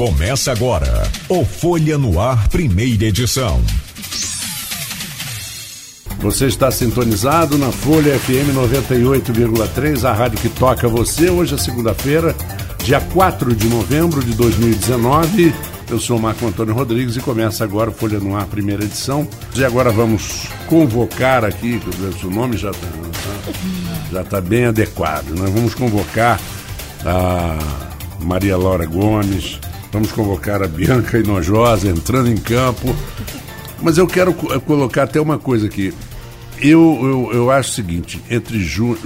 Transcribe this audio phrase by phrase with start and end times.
[0.00, 3.60] Começa agora o Folha no Ar, primeira edição.
[6.20, 11.28] Você está sintonizado na Folha FM 98,3, a rádio que toca você.
[11.28, 12.34] Hoje é segunda-feira,
[12.82, 15.54] dia 4 de novembro de 2019.
[15.90, 19.28] Eu sou Marco Antônio Rodrigues e começa agora o Folha no Ar, primeira edição.
[19.54, 21.78] E agora vamos convocar aqui,
[22.24, 22.88] o nome já está
[24.10, 25.28] já tá bem adequado.
[25.36, 26.40] Nós vamos convocar
[27.04, 27.58] a
[28.18, 29.60] Maria Laura Gomes,
[29.92, 32.94] Vamos convocar a Bianca Inojosa entrando em campo.
[33.82, 35.92] Mas eu quero colocar até uma coisa aqui.
[36.60, 38.96] Eu, eu, eu acho o seguinte, entre Jú,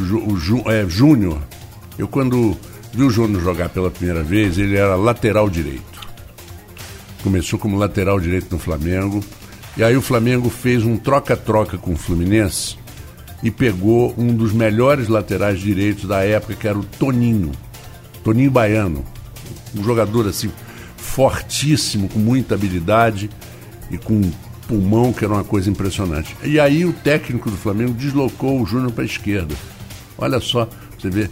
[0.67, 1.41] é, Júnior,
[1.97, 2.57] eu quando
[2.93, 6.01] vi o Júnior jogar pela primeira vez, ele era lateral direito.
[7.23, 9.25] Começou como lateral direito no Flamengo.
[9.77, 12.77] E aí o Flamengo fez um troca-troca com o Fluminense
[13.43, 17.53] e pegou um dos melhores laterais direitos da época, que era o Toninho.
[18.23, 19.05] Toninho Baiano.
[19.77, 20.51] Um jogador assim,
[21.15, 23.31] fortíssimo, com muita habilidade
[23.89, 24.21] e com
[24.67, 26.37] pulmão, que era uma coisa impressionante.
[26.43, 29.55] E aí o técnico do Flamengo deslocou o Júnior para a esquerda.
[30.19, 31.31] Olha só, você vê.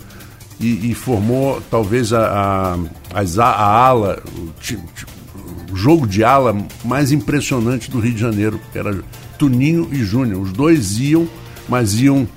[0.60, 2.76] E, e formou talvez a,
[3.12, 8.60] a, a, a ala, o, o, jogo de ala mais impressionante do Rio de Janeiro,
[8.72, 9.02] era
[9.36, 10.42] Tuninho e Júnior.
[10.42, 11.26] Os dois iam,
[11.68, 12.28] mas iam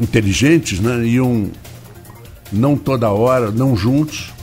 [0.00, 1.06] inteligentes, né?
[1.06, 1.48] Iam
[2.52, 4.34] não toda hora, não juntos.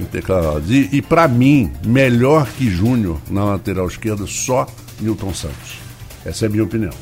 [0.00, 0.70] Intercalados.
[0.70, 4.66] E, e para mim, melhor que Júnior na lateral esquerda, só
[5.00, 5.78] Newton Santos.
[6.24, 6.92] Essa é a minha opinião.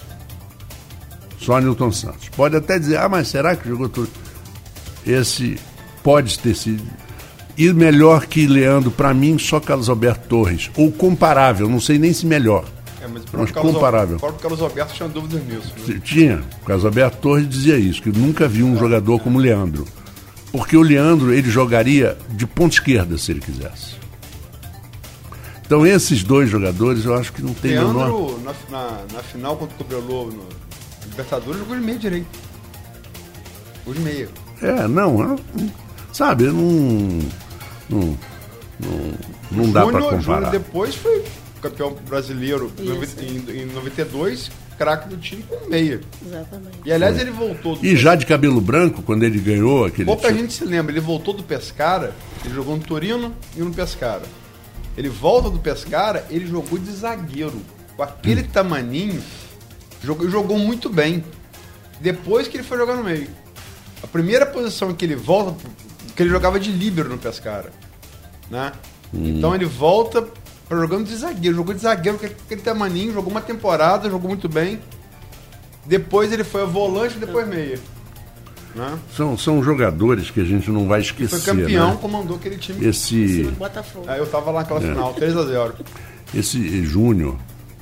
[1.39, 2.29] Só Newton Santos.
[2.31, 4.11] Pode até dizer, ah, mas será que jogou tudo?
[5.07, 5.59] Esse
[6.03, 6.83] pode ter sido.
[7.57, 10.71] E melhor que Leandro, para mim, só Carlos Alberto Torres.
[10.77, 12.65] Ou comparável, não sei nem se melhor.
[13.01, 14.17] É, mas, mas Carlos comparável.
[14.17, 15.73] O próprio Carlos Alberto tinha dúvidas nisso.
[15.87, 16.01] Né?
[16.05, 16.43] Tinha.
[16.63, 19.19] O Carlos Alberto Torres dizia isso, que nunca viu um é, jogador é.
[19.23, 19.87] como Leandro.
[20.53, 23.97] Porque o Leandro, ele jogaria de ponta esquerda se ele quisesse.
[25.65, 28.39] Então esses dois jogadores eu acho que não tem Leandro, menor...
[28.41, 30.47] na, na, na, final contra o Cobreloa no
[31.11, 32.39] Libertadores, jogou de meia direito.
[33.79, 34.29] Jogou de meia.
[34.63, 35.37] É, não, não
[36.13, 37.21] sabe, não.
[37.89, 38.19] Não,
[38.81, 39.13] não,
[39.51, 40.21] não dá para comparar.
[40.21, 41.25] Júnior depois foi
[41.61, 46.01] campeão brasileiro em, em 92 craque do time com meia.
[46.25, 46.79] Exatamente.
[46.85, 47.25] E aliás, Foi.
[47.25, 47.79] ele voltou.
[47.83, 50.07] e já de cabelo branco, quando ele ganhou aquele.
[50.07, 50.41] Pouca time.
[50.41, 52.15] gente se lembra, ele voltou do Pescara,
[52.45, 54.23] ele jogou no Torino e no Pescara.
[54.97, 57.61] Ele volta do Pescara, ele jogou de zagueiro.
[57.97, 58.49] Com aquele hum.
[58.53, 59.23] tamaninho,
[60.03, 61.25] jogou, jogou muito bem.
[62.01, 63.29] Depois que ele foi jogar no meio.
[64.03, 65.57] A primeira posição que ele volta,
[66.15, 67.73] que ele jogava de líbero no Pescara.
[68.51, 68.73] Né?
[69.13, 69.29] Hum.
[69.29, 70.27] Então ele volta
[70.71, 71.57] jogando de zagueiro.
[71.57, 74.81] Jogou de zagueiro com aquele tamaninho, jogou uma temporada, jogou muito bem.
[75.85, 77.79] Depois ele foi a volante e depois meia.
[78.75, 78.99] Né?
[79.17, 81.41] São, são jogadores que a gente não vai esquecer.
[81.41, 81.99] foi campeão, né?
[82.01, 82.87] comandou aquele time.
[82.87, 83.45] Esse.
[83.59, 84.05] Botafogo.
[84.09, 84.83] Aí eu tava lá naquela é.
[84.83, 85.75] final, 3 a 0
[86.35, 87.37] Esse Júnior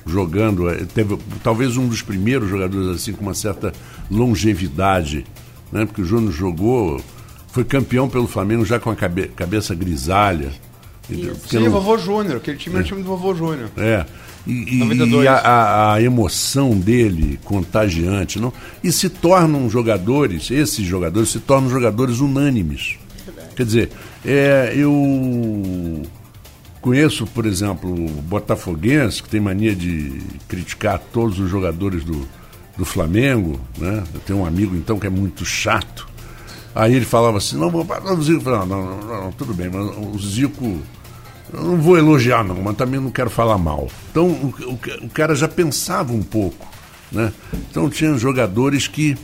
[0.05, 3.73] jogando, é, teve talvez um dos primeiros jogadores assim com uma certa
[4.09, 5.25] longevidade,
[5.71, 5.85] né?
[5.85, 7.01] Porque o Júnior jogou,
[7.47, 10.51] foi campeão pelo Flamengo já com a cabe, cabeça grisalha.
[11.07, 11.71] Sim, não...
[11.71, 12.77] vovô Júnior, aquele time é.
[12.79, 13.69] era o time do vovô Júnior.
[13.77, 14.05] É.
[14.47, 18.53] E, e a, a, emoção dele contagiante, não?
[18.83, 22.97] E se tornam jogadores, esses jogadores se tornam jogadores unânimes.
[23.25, 23.55] Verdade.
[23.55, 23.89] Quer dizer,
[24.23, 26.03] é, eu
[26.79, 32.27] conheço, por exemplo, o Botafoguense, que tem mania de criticar todos os jogadores do,
[32.77, 34.03] do Flamengo, né?
[34.13, 36.07] Eu tenho um amigo então que é muito chato.
[36.75, 40.19] Aí ele falava assim, não, o Zico, não, não, não, não, tudo bem, mas o
[40.19, 40.81] Zico
[41.53, 43.87] eu não vou elogiar, não, mas também não quero falar mal.
[44.11, 46.67] Então o, o, o cara já pensava um pouco.
[47.11, 47.31] Né?
[47.53, 49.17] Então tinha jogadores que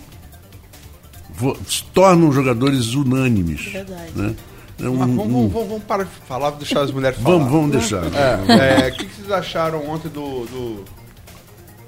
[1.68, 3.66] se tornam jogadores unânimes.
[3.66, 4.12] Verdade.
[4.16, 4.36] Né?
[4.80, 5.50] É um, vamos, um...
[5.50, 7.38] Vamos, vamos, parar de falar, deixar as mulheres falar.
[7.38, 8.04] Vamos, vamos deixar.
[8.04, 10.86] O é, é, que, que, vocês acharam ontem do, do,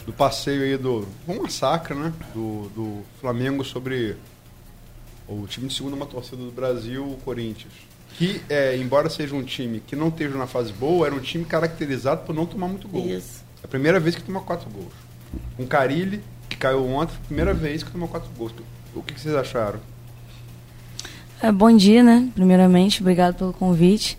[0.08, 1.08] do passeio aí do.
[1.28, 2.12] Um massacre, né?
[2.36, 4.16] Do, do Flamengo sobre
[5.28, 7.74] o time de segunda uma torcida do Brasil, o Corinthians
[8.18, 11.46] que, é, embora seja um time que não esteja na fase boa, era um time
[11.46, 13.06] caracterizado por não tomar muito gol.
[13.06, 13.44] Isso.
[13.62, 14.94] É a primeira vez que toma quatro gols.
[15.58, 18.54] Com Carilli, que caiu ontem, primeira vez que tomou quatro gols.
[18.94, 19.80] O que, que vocês acharam?
[21.42, 22.30] É, bom dia, né?
[22.36, 24.18] Primeiramente, obrigado pelo convite.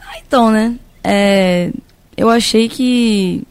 [0.00, 0.78] Ah, então, né?
[1.02, 1.72] É,
[2.16, 3.46] eu achei que.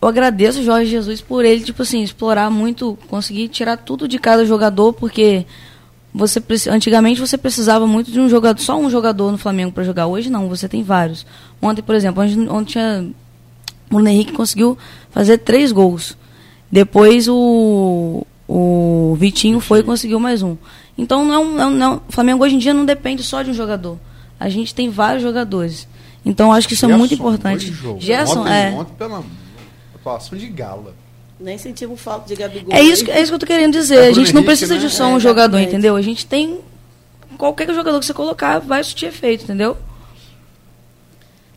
[0.00, 4.18] Eu agradeço o Jorge Jesus por ele, tipo assim, explorar muito, conseguir tirar tudo de
[4.18, 5.46] cada jogador, porque
[6.14, 6.40] você
[6.70, 10.06] antigamente você precisava muito de um jogador, só um jogador no Flamengo para jogar.
[10.06, 11.26] Hoje não, você tem vários.
[11.60, 13.10] Ontem, por exemplo, ontem tinha
[13.90, 14.78] o Bruno Henrique conseguiu
[15.10, 16.16] fazer três gols.
[16.70, 20.56] Depois o, o Vitinho foi e conseguiu mais um.
[20.96, 23.98] Então não, não, não, o Flamengo hoje em dia não depende só de um jogador.
[24.38, 25.88] A gente tem vários jogadores.
[26.24, 27.66] Então acho que isso é muito importante.
[27.66, 28.04] dois jogos.
[28.04, 28.70] Gerson, ontem, é.
[28.70, 29.24] Ontem pela
[29.96, 30.94] atuação de gala.
[31.44, 32.74] Nem sentimos falta de Gabigol.
[32.74, 33.96] É isso, que- é isso que eu tô querendo dizer.
[33.96, 34.80] É a gente não precisa né?
[34.80, 35.68] de só É, um jogador, exatamente.
[35.68, 35.94] entendeu?
[35.94, 36.60] A gente tem.
[37.36, 39.76] Qualquer jogador que você colocar vai surtir efeito, entendeu?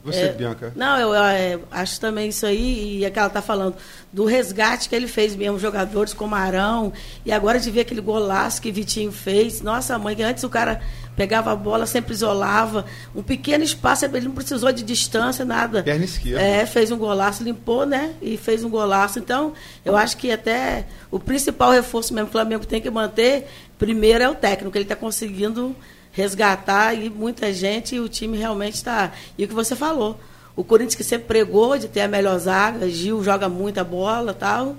[0.03, 0.71] Você, É, Bianca.
[0.75, 3.75] Não, eu é, acho também isso aí, e aquela tá falando
[4.11, 6.93] do resgate que ele fez mesmo, jogadores como Arão,
[7.25, 9.61] e agora de ver aquele golaço que Vitinho fez.
[9.61, 10.81] Nossa, mãe, que antes o cara
[11.17, 12.85] pegava a bola, sempre isolava,
[13.15, 15.81] um pequeno espaço, ele não precisou de distância, nada.
[15.81, 16.39] Perna esquerda.
[16.39, 18.13] É, fez um golaço, limpou, né?
[18.21, 19.17] E fez um golaço.
[19.17, 19.53] Então,
[19.83, 23.47] eu acho que até o principal reforço mesmo que o Flamengo tem que manter,
[23.79, 25.75] primeiro é o técnico, ele está conseguindo
[26.11, 29.11] resgatar e muita gente e o time realmente está.
[29.35, 30.19] E o que você falou,
[30.55, 34.75] o Corinthians que sempre pregou de ter a melhor zaga, Gil joga muita bola tal.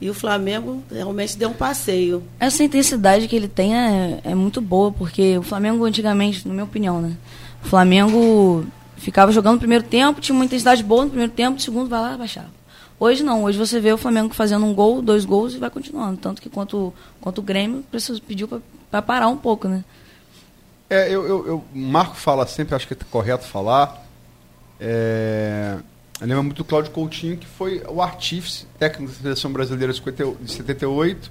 [0.00, 2.22] E o Flamengo realmente deu um passeio.
[2.38, 6.64] Essa intensidade que ele tem é, é muito boa, porque o Flamengo antigamente, na minha
[6.64, 7.16] opinião, né?
[7.64, 8.66] O Flamengo
[8.96, 12.00] ficava jogando no primeiro tempo, tinha uma intensidade boa no primeiro tempo, no segundo vai
[12.00, 12.50] lá e baixava.
[13.00, 16.16] Hoje não, hoje você vê o Flamengo fazendo um gol, dois gols e vai continuando.
[16.18, 18.48] Tanto que quanto, quanto o Grêmio precisa, pediu
[18.90, 19.84] para parar um pouco, né?
[20.88, 24.02] É, eu, eu, eu- o Marco fala sempre, acho que é correto falar.
[24.80, 25.76] É,
[26.20, 29.98] eu lembro muito do Cláudio Coutinho, que foi o artífice técnico da seleção brasileira de
[29.98, 31.30] 50 de 78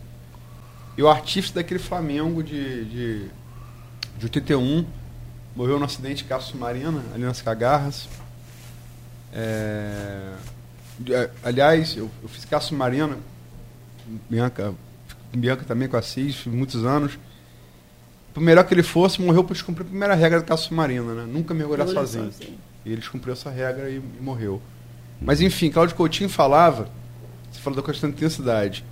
[0.97, 3.25] e o artífice daquele Flamengo de, de,
[4.17, 4.85] de 81.
[5.55, 8.07] Morreu no acidente de Cássio Marina, ali nas Cagarras.
[9.33, 10.33] É,
[11.09, 13.17] é, aliás, eu, eu fiz Cássio Marina,
[14.29, 14.73] Bianca,
[15.33, 17.17] Bianca também com a fiz muitos anos.
[18.33, 21.25] Por melhor que ele fosse, morreu por descumprir a primeira regra do caso submarino, né?
[21.25, 22.31] Nunca mergulhar sozinho.
[22.31, 22.57] sozinho.
[22.83, 24.61] E ele descumpriu essa regra e, e morreu.
[25.21, 26.89] Mas enfim, Cláudio Coutinho falava,
[27.51, 28.83] você falou da questão de intensidade,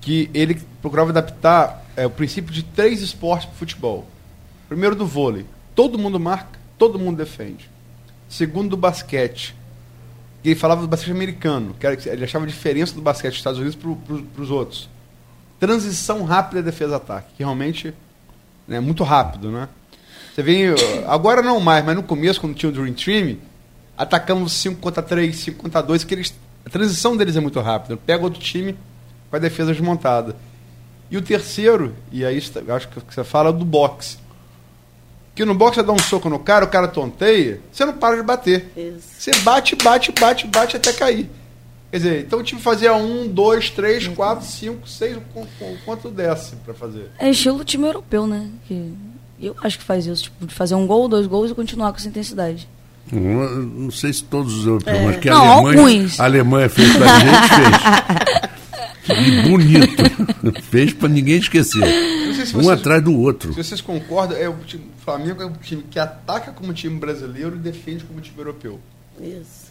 [0.00, 4.06] que ele procurava adaptar é, o princípio de três esportes para o futebol.
[4.68, 7.70] Primeiro do vôlei, todo mundo marca, todo mundo defende.
[8.28, 9.54] Segundo do basquete,
[10.42, 13.38] que ele falava do basquete americano, que era, ele achava a diferença do basquete dos
[13.38, 14.88] Estados Unidos para os outros.
[15.58, 17.94] Transição rápida defesa-ataque, que realmente
[18.68, 19.68] é muito rápido, né?
[20.34, 20.74] Você vê,
[21.06, 23.38] agora não mais, mas no começo, quando tinha o Dream Team,
[23.96, 26.34] atacamos 5 contra 3, 5 contra 2, que eles,
[26.64, 27.96] a transição deles é muito rápida.
[27.96, 28.76] Pega outro time
[29.30, 30.36] com a defesa desmontada.
[31.10, 34.18] E o terceiro, e aí acho que você fala do boxe.
[35.34, 38.16] Que no boxe você dá um soco no cara, o cara tonteia, você não para
[38.16, 38.72] de bater.
[38.76, 39.08] Isso.
[39.18, 41.30] Você bate, bate, bate, bate até cair.
[41.90, 45.16] Quer dizer, então o time fazia um, dois, três, quatro, cinco, seis,
[45.84, 47.10] quanto desse para fazer.
[47.18, 48.50] É estilo time europeu, né?
[48.66, 48.92] Que
[49.40, 51.98] eu acho que faz isso, tipo, de fazer um gol, dois gols e continuar com
[51.98, 52.68] essa intensidade.
[53.12, 56.20] Não, não sei se todos os europeus, mas que a Não, Alemanha, alguns.
[56.20, 57.48] a Alemanha fez pra gente,
[59.06, 59.26] fez.
[59.26, 60.02] E bonito.
[60.64, 61.86] fez pra ninguém esquecer.
[62.46, 63.52] Se Um vocês- atrás do outro.
[63.54, 66.98] Se vocês concordam, é o, time, o Flamengo é um time que ataca como time
[66.98, 68.80] brasileiro e defende como time europeu.
[69.20, 69.66] Isso.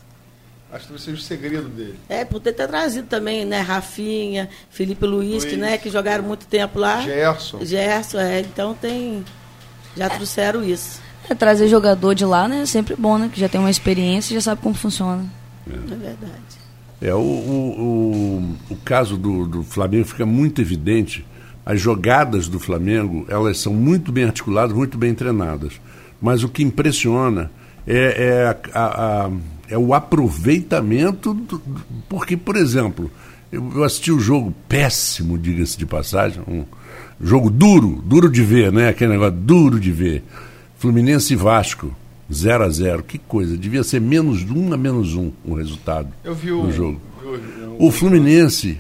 [0.72, 2.00] Acho que talvez seja o segredo dele.
[2.10, 5.62] É, por ter, ter trazido também, né, Rafinha, Felipe Luiz, que, Luiz.
[5.62, 7.02] né, que jogaram muito tempo lá.
[7.02, 7.64] Gerson.
[7.64, 9.24] Gerson, é, então tem.
[9.96, 11.00] Já trouxeram isso.
[11.30, 12.62] É, trazer jogador de lá, né?
[12.62, 13.30] É sempre bom, né?
[13.34, 15.26] Que já tem uma experiência e já sabe como funciona.
[15.68, 16.56] É verdade.
[17.02, 21.26] É, o, o, o, o caso do, do Flamengo fica muito evidente.
[21.66, 25.74] As jogadas do Flamengo, elas são muito bem articuladas, muito bem treinadas.
[26.22, 27.50] Mas o que impressiona
[27.88, 29.32] é, é, a- a- a-
[29.70, 31.34] é o aproveitamento.
[31.34, 31.62] do- do-
[32.08, 33.10] porque, por exemplo,
[33.52, 36.64] eu, eu assisti o jogo péssimo, diga-se de passagem, um
[37.22, 38.90] jogo duro, duro de ver, né?
[38.90, 40.24] Aquele negócio duro de ver.
[40.78, 41.96] Fluminense e Vasco,
[42.32, 46.36] 0 a 0 Que coisa, devia ser menos um a menos um o resultado Eu
[46.36, 47.02] vi o do jogo.
[47.24, 48.78] eu- O Fluminense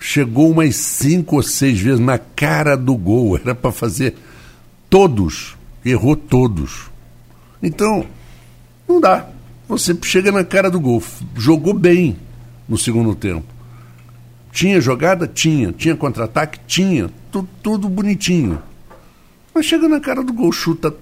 [0.00, 3.36] chegou umas cinco ou seis vezes na cara do gol.
[3.36, 4.14] Era para fazer
[4.88, 5.56] todos.
[5.84, 6.90] Errou todos.
[7.62, 8.04] Então,
[8.88, 9.28] não dá.
[9.68, 11.02] Você chega na cara do gol.
[11.36, 12.16] Jogou bem
[12.68, 13.44] no segundo tempo.
[14.52, 15.26] Tinha jogada?
[15.26, 15.72] Tinha.
[15.72, 16.58] Tinha contra-ataque?
[16.66, 17.10] Tinha.
[17.30, 18.60] Tu- tudo bonitinho.
[19.54, 20.94] Mas chega na cara do gol, chuta.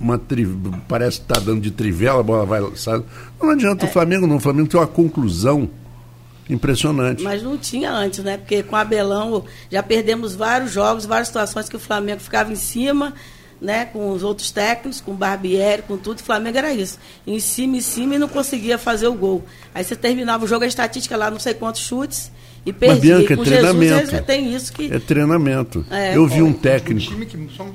[0.00, 0.46] Uma tri...
[0.88, 2.62] Parece que está dando de trivela, a bola vai.
[2.74, 3.04] Sabe?
[3.40, 4.36] Não adianta o Flamengo, não.
[4.36, 5.68] O Flamengo tem uma conclusão
[6.48, 7.22] impressionante.
[7.22, 8.36] Mas não tinha antes, né?
[8.36, 12.56] Porque com o Abelão já perdemos vários jogos, várias situações que o Flamengo ficava em
[12.56, 13.14] cima,
[13.60, 13.84] né?
[13.84, 16.18] Com os outros técnicos, com o Barbieri, com tudo.
[16.18, 16.98] O Flamengo era isso.
[17.26, 19.44] Em cima, em cima e não conseguia fazer o gol.
[19.74, 22.32] Aí você terminava o jogo, a estatística lá, não sei quantos chutes,
[22.64, 23.16] e perdia.
[23.16, 24.10] Bianca, e com é Jesus treinamento.
[24.14, 24.92] eles- tem isso que.
[24.92, 25.84] É treinamento.
[25.90, 26.16] É.
[26.16, 27.12] Eu vi um técnico.
[27.12, 27.66] time que, só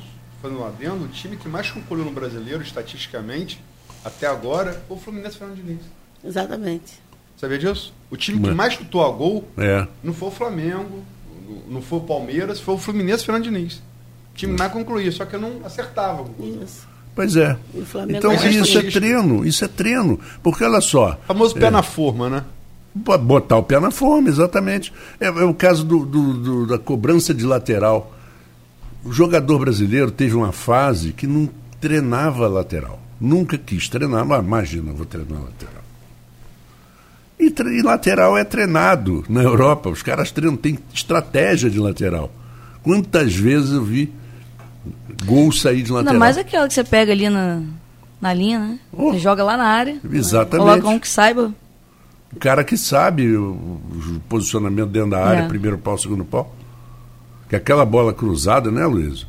[0.45, 3.61] fazendo um adendo, o time que mais concluiu no brasileiro, estatisticamente,
[4.03, 5.81] até agora, foi o Fluminense Fernando Diniz.
[6.23, 6.93] Exatamente.
[7.37, 7.93] Sabia disso?
[8.09, 9.87] O time que mais chutou a gol É.
[10.03, 11.03] não foi o Flamengo,
[11.67, 13.75] não foi o Palmeiras, foi o Fluminense Fernando Diniz.
[14.33, 16.21] O time mais concluía, só que eu não acertava.
[16.21, 16.59] o gol.
[16.63, 16.87] Isso.
[17.15, 17.57] Pois é.
[17.73, 20.19] O Flamengo Então é isso é treino, isso é treino.
[20.43, 22.43] Porque olha só, O famoso pé na forma, né?
[22.93, 24.93] Bo- Botar o pé na forma, exatamente.
[25.19, 28.13] É, é o caso do, do- do- da cobrança de lateral.
[29.05, 31.47] O jogador brasileiro teve uma fase que não
[31.79, 32.99] treinava lateral.
[33.21, 35.83] Nunca quis treinar, mas imagina, vou treinar lateral.
[37.39, 39.89] E, e lateral é treinado na Europa.
[39.89, 42.31] Os caras treinam, tem estratégia de lateral.
[42.81, 44.11] Quantas vezes eu vi
[45.25, 46.13] gol sair de lateral?
[46.13, 47.61] Ainda mais aquela que você pega ali na,
[48.19, 48.79] na linha, né?
[48.91, 49.11] Oh.
[49.11, 49.99] Você joga lá na área.
[50.11, 50.67] Exatamente.
[50.67, 51.53] Coloca um que saiba.
[52.33, 55.47] O cara que sabe o, o posicionamento dentro da área, É.
[55.47, 56.53] primeiro pau, segundo pau.
[57.49, 59.25] Que aquela bola cruzada, né, Luiz?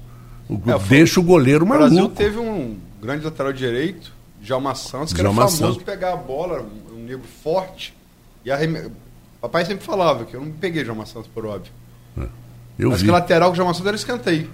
[0.48, 1.88] O, É, foi- deixa o goleiro O maluco.
[1.90, 5.82] Brasil teve um grande lateral direito, Djalma Santos, que Djalma era famoso Santos.
[5.84, 7.94] pegar a bola, um, negro forte.
[8.44, 8.90] E arreme...
[9.40, 11.72] Papai sempre falava que eu não peguei Djalma Santos, por óbvio.
[12.78, 13.06] Eu Mas vi.
[13.06, 14.48] que lateral que o Djalma Santos era escanteio.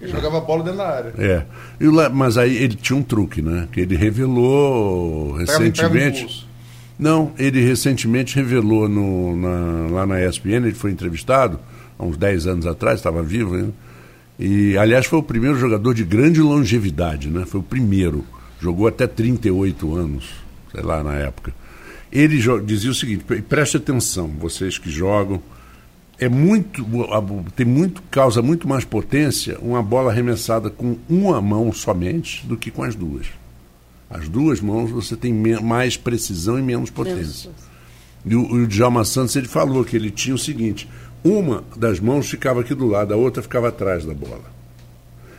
[0.00, 1.14] Ele jogava a bola dentro da área.
[1.18, 1.44] É.
[1.78, 3.68] E o la- mas aí ele tinha um truque, né?
[3.70, 6.22] Que ele revelou recentemente.
[6.22, 6.48] pulso.
[6.98, 11.58] Não, ele recentemente revelou no, na- lá na ESPN, ele foi entrevistado
[12.00, 13.74] há uns 10 anos atrás, estava vivo ainda.
[14.38, 17.44] E, aliás, foi o primeiro jogador de grande longevidade, né?
[17.44, 18.24] Foi o primeiro.
[18.58, 20.30] Jogou até 38 anos,
[20.72, 21.52] sei lá, na época.
[22.10, 25.42] Ele dizia o seguinte, e preste atenção, vocês que jogam,
[26.18, 26.84] é muito,
[27.54, 32.70] tem muito, causa muito mais potência uma bola arremessada com uma mão somente do que
[32.70, 33.26] com as duas.
[34.08, 37.50] As duas mãos você tem mais precisão e menos potência.
[38.24, 40.88] E o, o Djalma Santos ele falou que ele tinha o seguinte:
[41.24, 44.40] uma das mãos ficava aqui do lado, a outra ficava atrás da bola.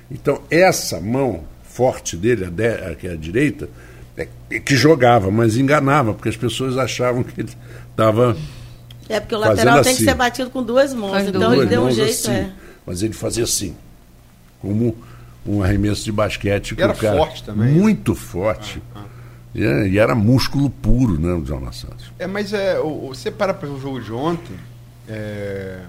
[0.09, 3.69] Então essa mão forte dele, a, de, a, que é a direita,
[4.17, 7.49] é, é que jogava, mas enganava, porque as pessoas achavam que ele
[7.89, 8.35] estava
[9.07, 9.99] É porque o lateral tem assim.
[10.03, 11.11] que ser batido com duas mãos.
[11.11, 12.31] Faz então duas ele deu um jeito, assim.
[12.31, 12.51] é.
[12.85, 13.75] Mas ele fazia assim,
[14.61, 14.95] como
[15.45, 16.75] um arremesso de basquete.
[16.75, 17.79] que era cara- forte também, né?
[17.79, 18.81] Muito forte.
[19.55, 22.11] E, é- e era músculo puro, né, o Djalma Santos.
[22.19, 24.55] É, mas é, você para para o jogo de ontem,
[25.11, 25.81] é,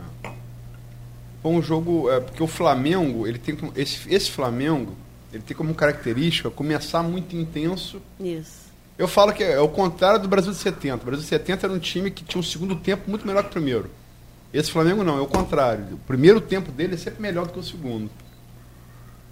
[1.45, 4.97] um jogo, é, porque o Flamengo, ele tem esse, esse Flamengo,
[5.33, 8.03] ele tem como característica começar muito intenso.
[8.21, 8.73] Isso.
[8.99, 11.03] Eu falo que é, o contrário do Brasil de 70.
[11.03, 13.49] O Brasil de 70 era um time que tinha um segundo tempo muito melhor que
[13.49, 13.91] o primeiro.
[14.53, 15.95] Esse Flamengo não, é o contrário.
[15.95, 18.11] O primeiro tempo dele é sempre melhor do que o segundo.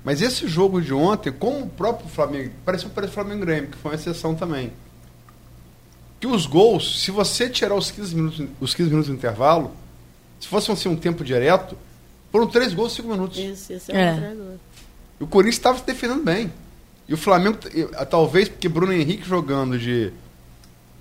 [0.03, 3.77] Mas esse jogo de ontem, como o próprio Flamengo, pareceu parecer o Flamengo Grêmio, que
[3.77, 4.73] foi uma exceção também.
[6.19, 9.73] Que os gols, se você tirar os 15 minutos, os 15 minutos do intervalo,
[10.41, 11.77] se fosse assim, um tempo direto,
[12.33, 13.39] foram três gols em 5 minutos.
[13.39, 14.35] Isso, esse é, É.
[14.35, 14.59] o.
[15.21, 16.53] E Corinthians estava se defendendo bem.
[17.07, 17.59] E o Flamengo,
[17.97, 20.13] ah, talvez porque Bruno Henrique jogando de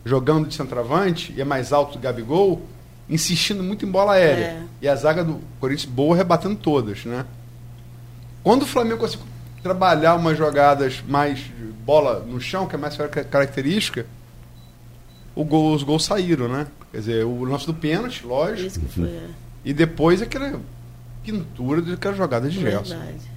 [0.05, 2.61] jogando de centroavante e é mais alto do Gabigol,
[3.07, 4.43] insistindo muito em bola aérea.
[4.45, 4.63] É.
[4.81, 7.25] E a zaga do Corinthians boa rebatendo todas, né?
[8.43, 9.25] Quando o Flamengo conseguiu
[9.61, 14.05] trabalhar umas jogadas mais de bola no chão, que é mais car- característica,
[15.35, 16.65] o gol- os gols saíram, né?
[16.91, 19.05] Quer dizer, o lance do pênalti, lógico, Isso que foi.
[19.09, 19.21] É.
[19.63, 20.59] e depois aquela
[21.23, 22.95] pintura daquela jogada de Gerson.
[22.95, 23.29] Verdade.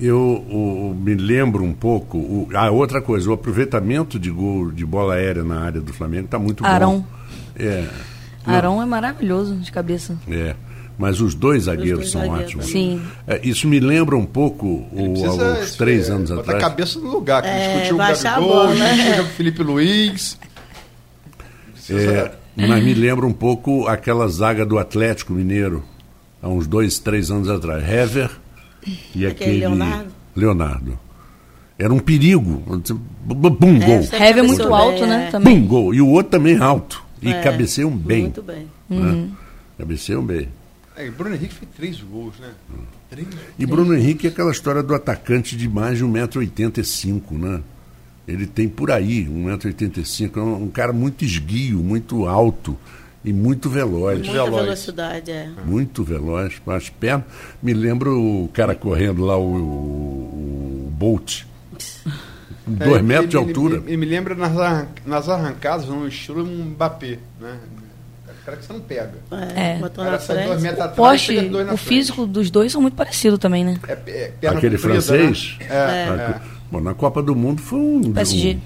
[0.00, 2.18] Eu o- me lembro um pouco.
[2.18, 6.24] O, ah, outra coisa, o aproveitamento de gol de bola aérea na área do Flamengo
[6.24, 7.00] está muito Arão.
[7.00, 7.04] bom.
[7.54, 7.86] É,
[8.44, 10.16] Arão é maravilhoso de cabeça.
[10.28, 10.54] é.
[10.98, 12.66] Mas os dois zagueiros são zagueiros, ótimos.
[12.66, 13.02] Sim.
[13.26, 15.14] É, isso me lembra um pouco o,
[15.62, 16.62] isso, três é, anos botar atrás.
[16.64, 18.94] a cabeça no lugar, que É, discutiu o baixar a Gabigol, bola, né?
[18.94, 20.38] discutiu o Felipe Luiz.
[21.90, 25.82] É, mas me lembra um pouco aquela zaga do Atlético Mineiro,
[26.42, 27.82] há uns dois, três anos atrás.
[27.88, 28.30] Hever
[29.14, 29.58] e Aquele aquele.
[29.60, 30.10] Leonardo?
[30.36, 30.98] Leonardo.
[31.78, 32.62] Era um perigo.
[33.24, 34.08] Bum, É, gol.
[34.20, 35.26] Heavy é muito alto, bem, né?
[35.26, 35.30] é.
[35.30, 35.60] Também.
[35.60, 35.94] Bum, gol.
[35.94, 37.02] E o outro também alto.
[37.20, 38.22] E É, cabeceiam bem.
[38.22, 38.66] Muito bem.
[38.88, 39.28] né?
[39.78, 40.48] Cabeceiam bem.
[40.96, 42.50] É, Bruno Henrique fez três gols, né?
[43.10, 43.26] Três.
[43.58, 47.60] E Bruno Henrique é aquela história do atacante de mais de 1,85m, né?
[48.26, 50.36] Ele tem por aí 1,85m.
[50.36, 52.76] É um, um cara muito esguio, muito alto
[53.24, 54.18] e muito veloz.
[54.18, 54.64] Muita veloz.
[54.64, 55.48] velocidade, é.
[55.64, 56.54] Muito veloz.
[56.66, 57.24] As pernas.
[57.62, 61.42] Me lembro o cara correndo lá, o, o, o Bolt.
[62.64, 63.76] Com É, dois ele- metros de altura.
[63.78, 67.58] Ele, ele me lembra nas, arran- nas arrancadas, no estilo um Mbappé, né?
[68.46, 69.12] Cara que você não pega.
[69.54, 69.78] É, É.
[69.78, 70.62] botou na sai dois frente.
[70.62, 71.88] metros O atrás, poste, dois na o frente.
[71.88, 73.78] físico dos dois são muito parecidos também, né?
[73.88, 75.56] É, é, Aquele comprida, francês.
[75.60, 75.66] Né?
[75.70, 75.74] É,
[76.08, 76.40] é.
[76.72, 78.12] Bom, na Copa do Mundo foi um.
[78.12, 78.56] PSG.
[78.56, 78.60] um-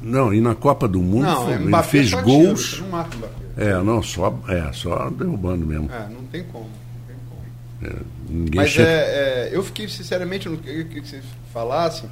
[0.00, 2.80] não, e na Copa do Mundo Não, foi- é ele fez gols.
[2.80, 3.34] Não mata o Mbappé.
[3.56, 5.90] É, não, só, é, só derrubando mesmo.
[5.92, 6.64] É, não tem como.
[6.64, 8.00] Não tem como.
[8.28, 12.08] Ninguém Mas chega- é, é, eu fiquei, sinceramente, eu não queria que vocês falassem.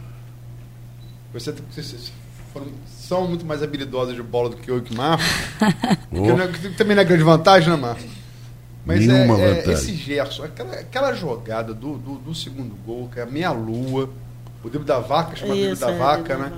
[1.33, 2.13] Você, vocês
[2.53, 5.25] foram, são muito mais habilidosos de bola do que eu e que o Marco.
[6.13, 6.23] Oh.
[6.53, 8.03] que é- também não é grande vantagem, né, Marco?
[8.85, 9.73] Mas é, Nenhuma é, vantagem.
[9.73, 14.11] esse Gerson, aquela, aquela jogada do, do, do segundo gol, que é a meia-lua,
[14.63, 16.53] O drible da vaca, chama drible Isso, da é, vaca, da né?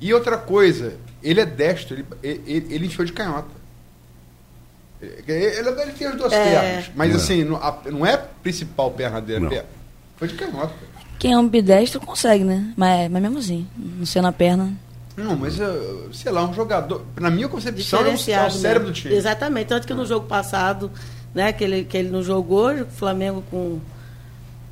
[0.00, 2.06] E outra coisa, ele é destro, ele,
[2.46, 3.48] ele, ele enfiou de canhota.
[5.00, 6.44] Ele, ele, tem as duas É.
[6.60, 7.16] pernas, mas É.
[7.16, 9.46] assim, não, a- não é a principal perna dele, Não.
[9.46, 9.68] é perna.
[10.16, 10.72] foi de canhota.
[11.18, 12.72] Quem é ambidestro consegue, né?
[12.76, 14.72] Mas, mas mesmo assim, não sendo a perna.
[15.16, 15.66] Não, mas, eh,
[16.12, 18.94] sei lá, um jogador, na minha concepção, é o, é o Diferenciado cérebro mesmo.
[18.94, 19.14] do time.
[19.14, 19.66] Exatamente.
[19.68, 20.90] Tanto que no jogo passado,
[21.34, 23.80] né, que ele, que ele não jogou, o Flamengo com,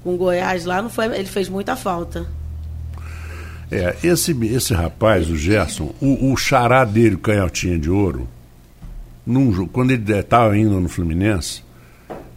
[0.06, 2.28] com Goiás lá, não foi, ele fez muita falta.
[3.68, 8.28] É, esse, esse rapaz, o Gerson, o, o xará dele, o canhotinha de ouro,
[9.26, 11.64] num, quando ele estava indo no Fluminense,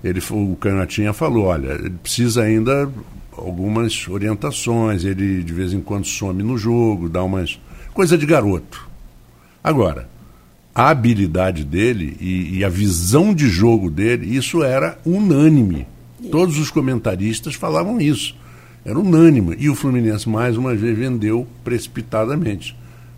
[0.04, 2.90] ele, o canhotinha falou, olha, ele precisa ainda
[3.38, 7.60] algumas orientações, ele de vez em quando some no jogo, dá umas...
[7.94, 8.90] coisa de garoto.
[9.64, 10.10] Agora,
[10.74, 15.86] a habilidade dele e, e a visão de jogo dele, isso era unânime.
[16.32, 18.36] Todos os comentaristas falavam isso.
[18.84, 19.56] Era unânime.
[19.60, 22.76] E o Fluminense, mais uma vez, vendeu precipitadamente.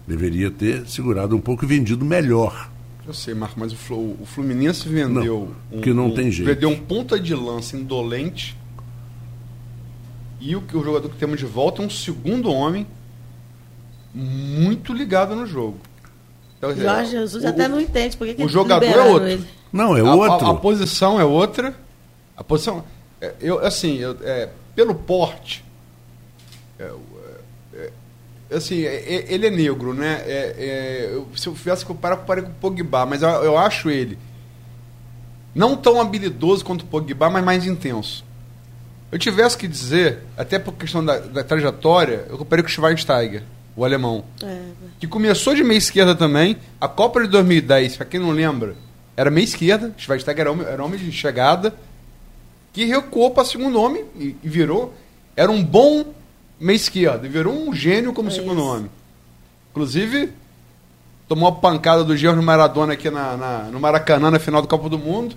[0.08, 2.70] Deveria ter segurado um pouco e vendido melhor.
[3.08, 5.52] Eu sei, Marco, mas o Flu- o Fluminense vendeu.
[5.72, 6.48] Não, que não tem jeito.
[6.48, 8.56] Vendeu um ponta de lança indolente.
[10.40, 12.86] E o, que- o jogador que temos de volta é um segundo homem
[14.14, 15.78] muito ligado no jogo.
[16.58, 19.28] Então, Jorge Jesus o- até não entende porque que o jogador é outro.
[19.30, 19.46] ele.
[19.72, 20.46] Não, é a, outro.
[20.48, 21.76] A, a posição é outra.
[22.42, 22.84] A posição.
[23.22, 25.64] é, Eu, assim, eu, é, pelo porte.
[26.80, 26.92] é,
[27.76, 27.92] é,
[28.50, 30.24] é, assim, ele é negro, né?
[31.14, 34.18] Eu- se eu tivesse comparar, eu comparei com o Pogba, mas eu, acho ele
[35.54, 38.26] não tão habilidoso quanto o Pogba, mas mais intenso.
[39.12, 43.44] Eu tivesse que dizer, até por questão da, da trajetória, eu comparei com o Schweinsteiger,
[43.76, 44.62] o alemão É,
[45.00, 46.58] que começou de meia esquerda também.
[46.80, 48.74] A Copa de 2010, pra quem não lembra,
[49.16, 49.94] era meia esquerda.
[49.98, 51.74] Schweinsteiger era homem, era homem de chegada.
[52.74, 54.94] Que recuou para segundo homem e, e virou.
[55.36, 56.06] Era um bom
[56.60, 57.26] meia esquerda.
[57.26, 58.68] E virou um gênio como É segundo isso.
[58.68, 58.90] homem.
[59.72, 60.32] Inclusive,
[61.28, 64.90] tomou a pancada do Gerro Maradona aqui na, na- no Maracanã na final do Copa
[64.90, 65.36] do Mundo.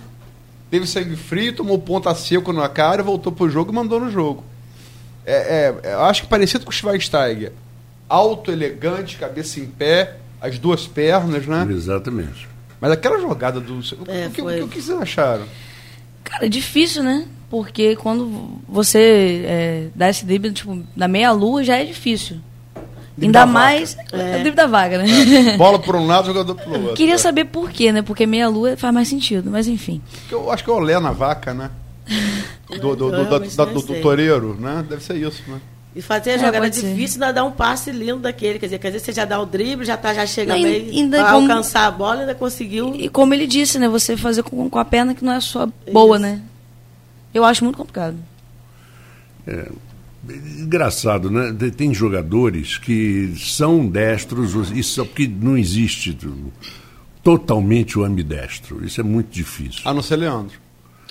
[0.71, 4.43] Teve sangue frio, tomou ponta seco na cara, voltou pro jogo e mandou no jogo.
[5.25, 7.53] É, é, eu acho que parecido com o Schweinsteiger.
[8.09, 11.67] Alto, elegante, cabeça em pé, as duas pernas, né?
[11.71, 12.49] Exatamente.
[12.81, 13.75] Mas aquela jogada do.
[13.79, 14.63] O, É, o que, foi.
[14.63, 15.45] o que vocês acharam?
[16.35, 17.27] Cara, é difícil, né?
[17.51, 22.39] Porque quando você é, dá esse drible, tipo, na meia-lua já é difícil.
[23.17, 23.97] Drible Ainda da mais.
[24.13, 24.17] É.
[24.19, 24.37] É.
[24.37, 25.57] o drible da vaga, né?
[25.57, 26.95] Bola por um lado, jogador pelo outro.
[26.97, 27.19] Queria É.
[27.19, 28.03] saber por quê, né?
[28.03, 30.03] Porque meia-lua faz mais sentido, mas enfim.
[30.31, 31.71] Eu acho que é o Olé na vaca, né?
[32.81, 34.85] Do, do, do, da- da- do, do toureiro, né?
[34.89, 35.61] Deve ser isso, né?
[35.97, 36.89] E fazer a É, jogada ser.
[36.93, 38.59] difícil ainda dar um passe lindo daquele.
[38.59, 40.91] Quer dizer, quer dizer, você já dá o drible, já, tá, já chega Não, meio
[40.91, 42.95] ainda a como- alcançar a bola, ainda conseguiu.
[42.97, 43.89] E como ele disse, né?
[43.89, 46.27] Você fazer com, com a perna que não é só boa, Isso.
[46.27, 46.43] né?
[47.33, 48.17] Eu acho muito complicado.
[50.59, 51.53] Engraçado, né?
[51.59, 56.53] Tem- Tem jogadores que são destros, isso porque não existe tu-
[57.23, 58.85] totalmente o ambidestro.
[58.85, 59.83] Isso é muito difícil.
[59.85, 60.59] A não ser Leandro.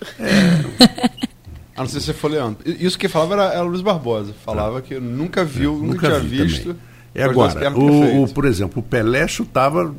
[1.76, 2.60] A não ser se for Leandro.
[2.66, 4.34] Isso que falava era, era Luiz Barbosa.
[4.46, 6.62] Falava que nunca viu, nunca, tinha vi visto.
[6.68, 6.78] também.
[7.16, 9.94] É agora, o, o- por exemplo, o Pelé chutava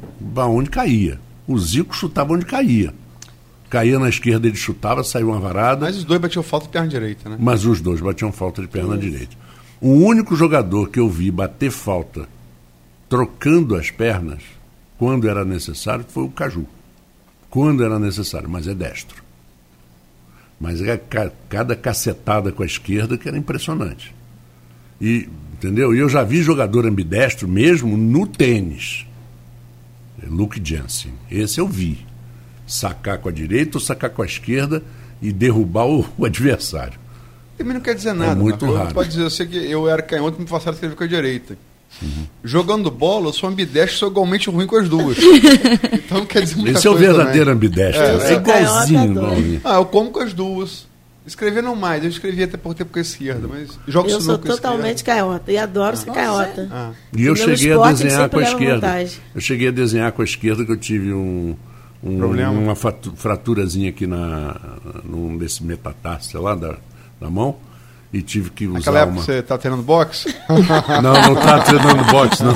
[0.48, 1.18] onde caía.
[1.46, 2.92] O Zico chutava onde caía.
[3.70, 5.84] Caía na esquerda, ele chutava, saiu uma varada.
[5.86, 7.36] Mas os dois batiam falta de perna direita, né?
[7.40, 9.36] Mas os dois batiam falta de perna direita.
[9.80, 12.28] O único jogador que eu vi bater falta
[13.08, 14.42] trocando as pernas,
[14.98, 16.66] quando era necessário, foi o Caju.
[17.50, 19.22] Quando era necessário, mas é destro.
[20.64, 24.14] Mas é ca- cada cacetada com a esquerda que era impressionante.
[24.98, 25.94] E, entendeu?
[25.94, 29.06] E eu já vi jogador ambidestro mesmo no tênis.
[30.22, 31.12] É Luke Jensen.
[31.30, 31.98] Esse eu vi.
[32.66, 34.82] Sacar com a direita ou sacar com a esquerda
[35.20, 36.98] e derrubar o- o adversário.
[37.58, 38.32] Também não quer dizer nada.
[38.32, 38.94] É muito raro.
[38.94, 41.06] Pode dizer, eu sei que eu era canhoto e me passaram a escrever com a
[41.06, 41.58] direita.
[42.02, 42.26] Uhum.
[42.42, 45.16] Jogando bola, eu sou ambidestro sou igualmente ruim com as duas.
[45.92, 47.54] então quer dizer muita Esse é o coisa verdadeiro também.
[47.68, 48.02] ambidestro.
[48.02, 49.60] É, É, eu sou igualzinho.
[49.64, 50.86] Ah, eu como com as duas.
[51.26, 54.34] Escrever não mais, eu escrevi até por tempo com a esquerda, mas jogo Eu sou
[54.34, 56.68] a totalmente canhota e adoro ser canhota.
[56.70, 56.90] Ah.
[57.16, 58.74] E eu meu cheguei a esporte, desenhar sempre com a esquerda.
[58.74, 59.18] vantagem.
[59.34, 61.56] Eu cheguei a desenhar com a esquerda que eu tive um,
[62.02, 62.52] um- Problema?
[62.52, 64.54] uma fraturazinha aqui na,
[65.02, 65.64] num desse
[66.38, 66.74] lá, da,
[67.18, 67.56] da mão.
[68.14, 69.22] E tive que usar Naquela época uma.
[69.24, 70.32] você tá treinando boxe?
[71.02, 72.54] Não, não estava treinando boxe, não.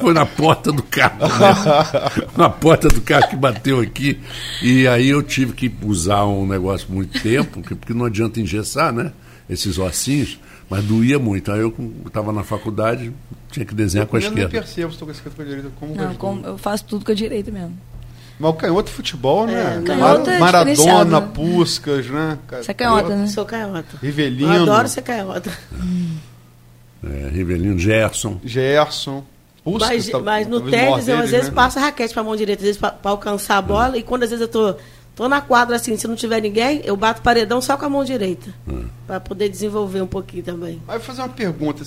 [0.00, 1.18] Foi na porta do carro.
[1.20, 2.26] Né?
[2.36, 4.18] Na porta do carro que bateu aqui.
[4.60, 8.92] E aí eu tive que usar um negócio muito tempo, porque- porque não adianta engessar,
[8.92, 9.12] né?
[9.48, 10.38] Esses ossinhos.
[10.68, 11.52] Mas doía muito.
[11.52, 11.72] Aí eu
[12.06, 13.12] estava na faculdade,
[13.50, 14.50] tinha que desenhar com a eu nem esquerda.
[14.50, 15.70] percebo se estou com a esquerda ou com a direita.
[15.78, 17.78] Como com Não, como- eu faço tudo com a direita mesmo.
[18.42, 19.78] Mas o canhoto é futebol, né?
[19.78, 21.28] É, canhoto é Maradona, né?
[21.32, 22.36] Puscas, né?
[22.50, 23.26] Você é canhota, né?
[23.28, 23.96] Sou canhota.
[24.02, 24.52] Rivelino.
[24.52, 25.56] Eu adoro ser canhota.
[27.04, 28.40] É, Rivelino, Gerson.
[28.44, 29.24] Gerson.
[29.62, 31.54] Puskas, Mas, tá- mas no tênis, eu às vezes né?
[31.54, 34.24] passo a raquete pra mão direita, às vezes pra, pra alcançar a bola, e quando
[34.24, 34.74] às vezes eu tô,
[35.14, 38.04] tô na quadra assim, se não tiver ninguém, eu bato paredão só com a mão
[38.04, 38.52] direita.
[39.06, 40.82] Pra poder desenvolver um pouquinho também.
[40.84, 41.84] Mas eu vou fazer uma pergunta.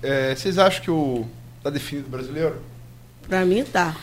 [0.00, 1.26] É, Vocês acham que o.
[1.60, 2.54] Tá definido o brasileiro?
[3.28, 3.96] Pra mim tá.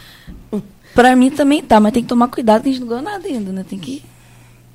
[0.95, 3.27] Pra mim também tá, mas tem que tomar cuidado que a gente não ganhou nada
[3.27, 3.63] ainda, né?
[3.69, 4.01] Tem que.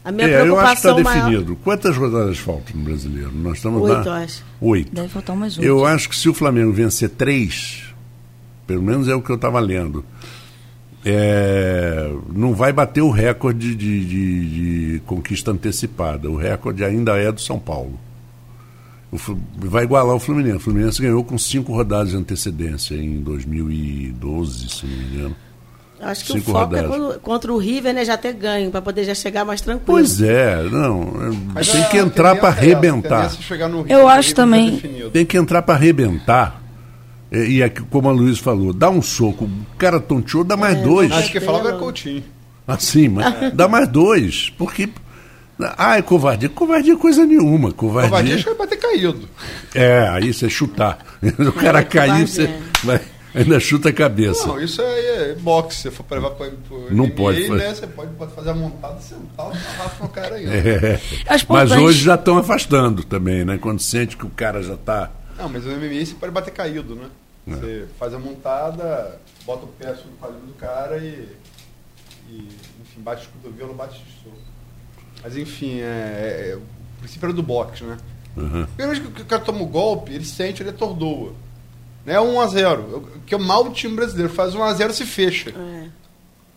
[0.05, 1.29] A minha É, eu acho que está preocupação maior.
[1.31, 1.57] definido.
[1.65, 3.33] Quantas rodadas faltam no brasileiro?
[3.35, 4.17] Nós estamos Oito, na...
[4.19, 4.45] acho.
[4.61, 4.95] Oito.
[4.95, 5.67] Deve faltar umas oito.
[5.67, 7.83] Eu acho que se o Flamengo vencer três,
[8.67, 10.05] pelo menos é o que eu estava lendo,
[11.05, 16.31] é, não vai bater o recorde de, de- de conquista antecipada.
[16.31, 17.99] O recorde ainda é do São Paulo.
[19.57, 20.57] Vai igualar o Fluminense.
[20.57, 25.37] O Fluminense ganhou com cinco rodadas de antecedência em 2012, se não me engano.
[26.03, 26.89] Acho que Cinco o foco é rodadas.
[26.97, 29.85] quando- contra o River, né, já ter ganho, pra poder já chegar mais tranquilo.
[29.87, 31.03] Pois é, não.
[31.03, 33.27] é, Mas tem que entrar para é arrebentar.
[33.27, 34.71] é chegar no Eu acho tá também.
[34.73, 35.11] definido.
[35.11, 36.61] Tem que entrar para arrebentar.
[37.31, 40.57] E, e é que, como a Luiz falou, dá um soco, o cara tonteou, dá
[40.57, 41.13] mais dois.
[41.13, 42.25] Acho que falava é Coutinho.
[42.67, 44.51] Assim, mas dá mais dois.
[44.57, 44.89] Porque.
[45.77, 46.49] Ah, é covardia.
[46.49, 47.71] Covardia é coisa nenhuma.
[47.73, 48.35] Covardia Covardia.
[48.37, 49.29] acho que vai ter caído.
[49.75, 50.99] É, aí você chutar.
[51.39, 52.49] O cara É, cair, você
[52.83, 52.99] vai,
[53.35, 54.47] ainda chuta a cabeça.
[54.47, 55.83] Não, isso aí é boxe.
[55.83, 56.51] Se for pra levar pro
[56.91, 57.59] Não MMA, pode fazer.
[57.65, 57.75] né?
[57.75, 60.47] Você pode, pode fazer a montada, sentar, arrasta no cara aí.
[60.47, 60.95] É.
[61.27, 61.79] Acho Mas importante.
[61.81, 63.59] hoje já estão afastando também, né?
[63.59, 65.11] Quando sente que o cara já está.
[65.39, 67.07] Não, mas no MMA você pode bater caído, né?
[67.47, 71.27] Você faz a montada, bota o pé sobre o palito do cara e,
[72.31, 72.49] e,
[72.83, 74.37] enfim, bate o cotovelo, bate o soco.
[75.23, 76.63] Mas enfim, é, é- o
[77.01, 77.97] princípio era do boxe, né?
[78.37, 78.67] Uhum.
[78.77, 81.33] Primeiro vez que o cara toma o golpe, ele sente, ele atordoa.
[82.05, 82.15] Né?
[82.15, 83.03] 1x0.
[83.27, 84.33] Que é o mal do time brasileiro.
[84.33, 85.51] Faz 1x0 se fecha.
[85.51, 85.89] É.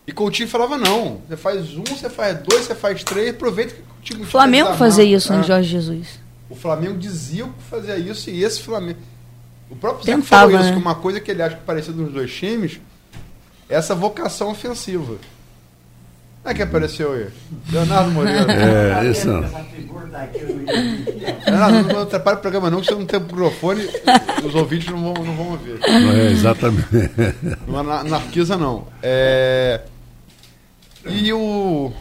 [0.06, 1.22] E Coutinho falava, não.
[1.28, 4.74] Você faz um, você faz dois, você faz três, aproveita que o time O Flamengo
[4.74, 5.42] fazia isso, né, Ah.
[5.42, 6.20] Jorge Jesus?
[6.50, 8.98] O Flamengo dizia que fazia isso e esse Flamengo.
[9.70, 10.72] O próprio Tentava, falou isso, né?
[10.72, 12.80] que uma coisa que ele acha que parecia dos dois times
[13.68, 15.16] é essa vocação ofensiva.
[16.44, 17.26] Não é que apareceu aí?
[17.72, 18.52] Leonardo Moreira.
[18.52, 19.40] É, isso não.
[21.46, 23.88] Leonardo, não atrapalha o programa não, que você não tem microfone,
[24.44, 25.78] os ouvintes não vão, não vão ouvir.
[25.82, 26.86] É, exatamente.
[27.66, 28.86] Não anarquiza, não.
[29.02, 29.80] É...
[31.06, 31.92] E o.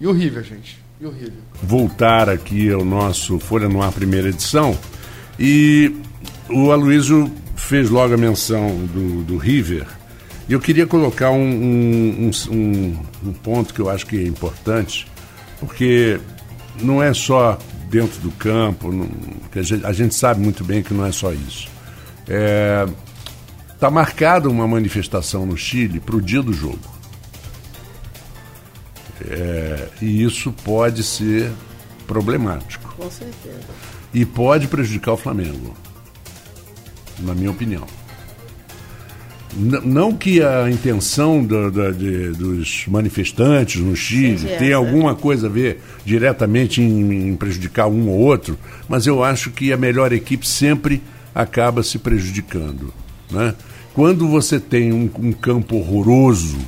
[0.00, 0.78] E o River, gente?
[1.00, 1.44] E o River?
[1.62, 4.76] voltar aqui ao nosso Folha no Ar primeira edição.
[5.38, 5.94] E
[6.48, 9.86] o Aloysio fez logo a menção do, do River.
[10.48, 15.06] Eu queria colocar um, um, um- um- ponto que eu acho que é importante,
[15.58, 16.20] porque
[16.80, 19.08] não é só dentro do campo, não-
[19.54, 21.68] a, gente, a gente sabe muito bem que não é só isso.
[23.72, 26.78] Está marcada uma manifestação no Chile para o dia do jogo.
[29.26, 31.50] É, e isso pode ser
[32.06, 33.60] problemático Com certeza.
[34.12, 35.74] e pode prejudicar o Flamengo,
[37.20, 37.86] na minha opinião.
[39.56, 44.76] Não que a intenção do- da- de- dos manifestantes no Chile Seja tenha essa.
[44.78, 49.72] alguma coisa a ver diretamente em, em prejudicar um ou outro, mas eu acho que
[49.72, 51.00] a melhor equipe sempre
[51.32, 52.92] acaba se prejudicando.
[53.30, 53.54] Né?
[53.92, 56.58] Quando você tem um, um campo horroroso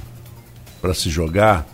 [0.81, 1.67] para se jogar,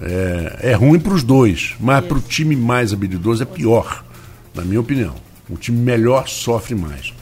[0.00, 4.04] é, é ruim para os dois, mas para o time mais habilidoso é pior,
[4.52, 5.14] na minha opinião.
[5.48, 7.14] O time melhor sofre mais.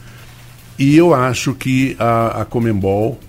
[0.77, 3.19] E eu acho que a, a Comembol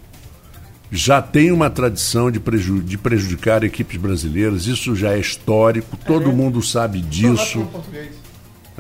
[0.91, 6.33] já tem uma tradição de, preju- de prejudicar equipes brasileiras, isso já é histórico, todo
[6.33, 7.67] mundo sabe nós disso.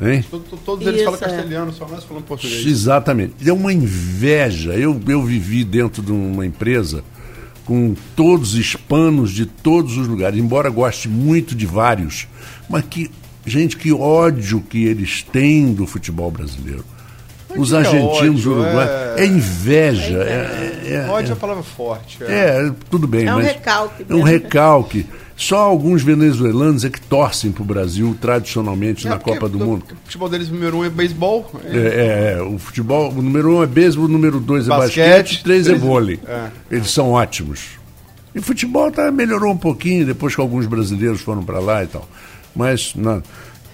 [0.00, 0.22] Hein?
[0.30, 1.36] To- to- Todos eles Isso, falam é.
[1.36, 2.66] castelhano, só nós falamos português.
[2.66, 3.48] Exatamente.
[3.48, 4.74] É uma inveja.
[4.74, 7.02] Eu, eu vivi dentro de uma empresa
[7.64, 12.28] com todos hispanos de todos os lugares, embora goste muito de vários,
[12.68, 13.10] mas que,
[13.46, 16.84] gente, que ódio que eles têm do futebol brasileiro.
[17.58, 18.52] Os que é argentinos, ódio?
[18.52, 18.90] uruguaios.
[18.90, 20.18] É- É, inveja.
[20.18, 22.22] É, é- é- Ódio é a palavra forte.
[22.22, 22.66] É.
[22.66, 25.06] é, tudo bem, É um mas recalque É um recalque.
[25.38, 29.58] Só alguns venezuelanos é que torcem para o Brasil tradicionalmente É na porque- Copa do
[29.58, 29.84] porque Mundo.
[29.92, 31.50] O futebol deles número um é beisebol.
[31.64, 34.96] É, é, é, o futebol, o número um é beisebol, o número dois é Basquete,
[35.10, 36.18] basquete, três é três- vôlei.
[36.26, 36.46] é.
[36.70, 37.60] Eles são ótimos.
[38.34, 41.86] E o futebol tá, melhorou um pouquinho depois que alguns brasileiros foram para lá e
[41.86, 42.08] tal.
[42.54, 43.22] Mas, não.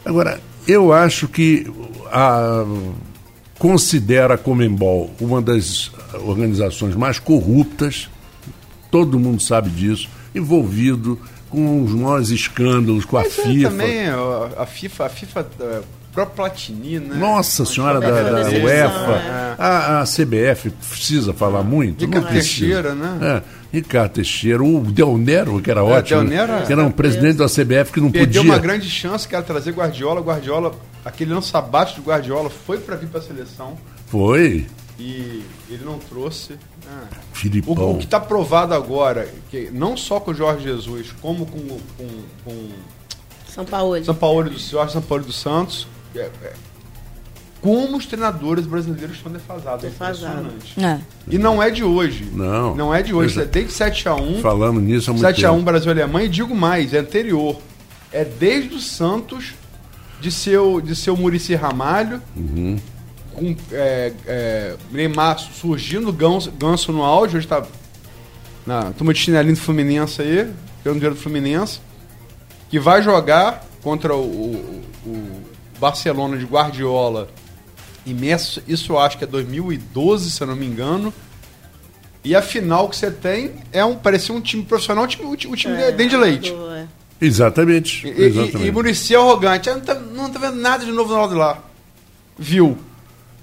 [0.04, 1.66] agora, eu acho que
[2.10, 2.64] a,
[3.62, 5.92] considera a Comembol uma das
[6.26, 8.10] organizações mais corruptas,
[8.90, 11.16] todo mundo sabe disso, envolvido
[11.48, 13.70] com os maiores escândalos com a Mas é, FIFA.
[13.70, 15.80] também a, a FIFA, a FIFA é,
[16.12, 17.14] próprio Platini, né?
[17.14, 19.54] Nossa senhora da, uma da decepção, UEFA, é.
[19.56, 22.04] a, a CBF precisa falar muito?
[22.04, 22.58] Ricardo Não precisa.
[22.58, 23.18] Teixeira, né?
[23.22, 27.36] É, Ricardo Teixeira, o Del Nero, que era ótimo, Del Nero, que era um presidente
[27.36, 28.54] da CBF que não Perdeu podia.
[28.54, 30.20] uma grande chance que era trazer Guardiola.
[30.20, 30.72] Guardiola,
[31.04, 34.66] aquele ano sabático do Guardiola foi para vir para a seleção Foi,
[34.98, 36.58] e ele não trouxe.
[36.86, 37.06] Ah.
[37.32, 37.92] O, Filipão.
[37.92, 41.60] o que está provado agora, que não só com o Jorge Jesus, como com,
[41.96, 42.08] com,
[42.44, 42.68] com
[43.48, 44.04] São Paulo.
[44.04, 46.52] São Paulo do Jorge São Paulo dos Santos, é- é,
[47.60, 49.84] como os treinadores brasileiros estão defasados.
[50.76, 50.84] É.
[50.84, 51.00] É.
[51.28, 52.28] E não é de hoje.
[52.32, 52.74] Não.
[52.74, 53.34] Não é de hoje.
[53.34, 53.48] Pois é.
[53.48, 55.64] Desde 7 a 1 Falando nisso há muito 7 a 1 tempo.
[55.64, 57.60] Brasil e Alemanha, e digo mais, é anterior.
[58.12, 59.54] É desde o Santos,
[60.22, 62.78] de seu, de seu Murici Ramalho, Uhum.
[63.34, 67.62] com é, é, Neymar surgindo, Ganso, Ganso no auge, hoje está
[68.66, 70.48] na turma de chinelinho do Fluminense aí,
[70.82, 71.80] pelo dinheiro do Fluminense,
[72.70, 75.42] que vai jogar contra o, o- o
[75.80, 77.28] Barcelona de Guardiola
[78.06, 81.12] e Messi, isso eu acho que é 2012, se eu não me engano.
[82.24, 85.34] E a final que você tem é um parecia um time profissional, um time, um
[85.34, 86.16] time, time de- dente de
[87.22, 87.26] é.
[87.26, 88.06] Exatamente.
[88.06, 88.66] E, e, exatamente.
[88.68, 89.70] e Muricy arrogante.
[89.70, 91.58] Ah, não, tá, não tá vendo nada de novo no lado de lá.
[92.38, 92.76] Viu?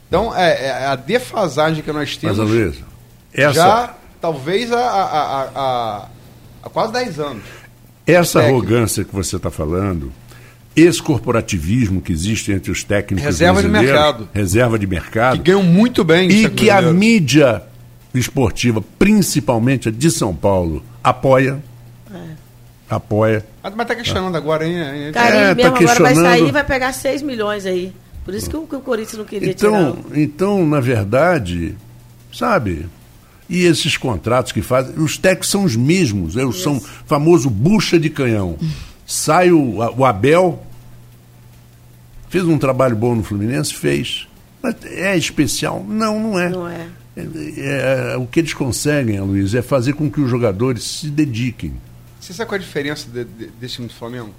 [0.08, 2.76] Então, é, é a defasagem que nós temos Mas, Luiz,
[3.34, 6.08] essa, já, talvez, há, há, há,
[6.64, 7.44] há- quase 10 anos.
[8.08, 8.58] essa técnico.
[8.66, 10.12] arrogância que você está falando,
[10.76, 14.28] esse corporativismo que existe entre os técnicos Reserva de mercado.
[14.34, 16.28] reserva de mercado, Que ganham muito bem.
[16.30, 17.62] e que a mídia
[18.14, 21.62] esportiva, principalmente a de São Paulo, apoia.
[22.90, 23.46] Apoia.
[23.62, 24.76] Mas, mas tá questionando agora, hein?
[25.06, 25.12] hein?
[25.12, 26.26] Carinho É, tá mesmo agora vai questionando.
[26.26, 27.94] sair e vai pegar 6 milhões aí.
[28.26, 30.20] Por isso que o, que o Corinthians não queria Então, tirar.
[30.20, 31.76] então, na verdade,
[32.34, 32.88] sabe?
[33.50, 38.10] E esses contratos que fazem, os técnicos são os mesmos, é, são famoso bucha de
[38.10, 38.58] canhão.
[39.06, 40.62] Sai o, a- o Abel,
[42.30, 44.28] fez um trabalho bom no Fluminense, fez.
[44.62, 45.84] Mas é especial?
[45.88, 46.50] Não, não é.
[46.50, 46.88] Não é.
[47.18, 51.74] É, é, o que eles conseguem, Luiz, é fazer com que os jogadores se dediquem.
[52.20, 54.30] Você sabe qual é a diferença de- de- desse time do Flamengo?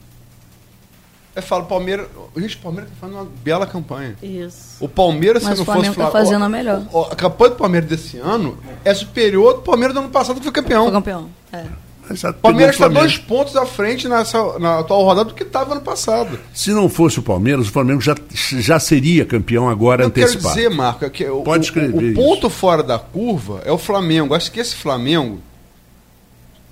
[1.35, 2.09] Eu falo, Palmeiras.
[2.37, 4.17] Gente, o Palmeiras tá fazendo uma bela campanha.
[4.23, 4.77] Isso.
[4.81, 6.83] O Palmeiras, Mas se não o Flamengo fosse tá fazendo ó, a melhor.
[6.93, 10.43] ó, A campanha do Palmeiras desse ano é superior do Palmeiras do ano passado que
[10.43, 10.85] foi campeão.
[10.85, 11.31] Foi campeão.
[11.53, 11.65] É.
[12.11, 15.71] O Palmeiras está o dois pontos à frente nessa, na atual rodada do que estava
[15.75, 16.37] ano passado.
[16.53, 18.17] Se não fosse o Palmeiras, o Flamengo já,
[18.59, 20.57] já seria campeão agora Eu quero antecipado.
[20.57, 22.15] dizer, Marco, é que o, Pode o- escrever o, isso.
[22.21, 24.35] ponto fora da curva é o Flamengo.
[24.35, 25.41] Acho que esse Flamengo,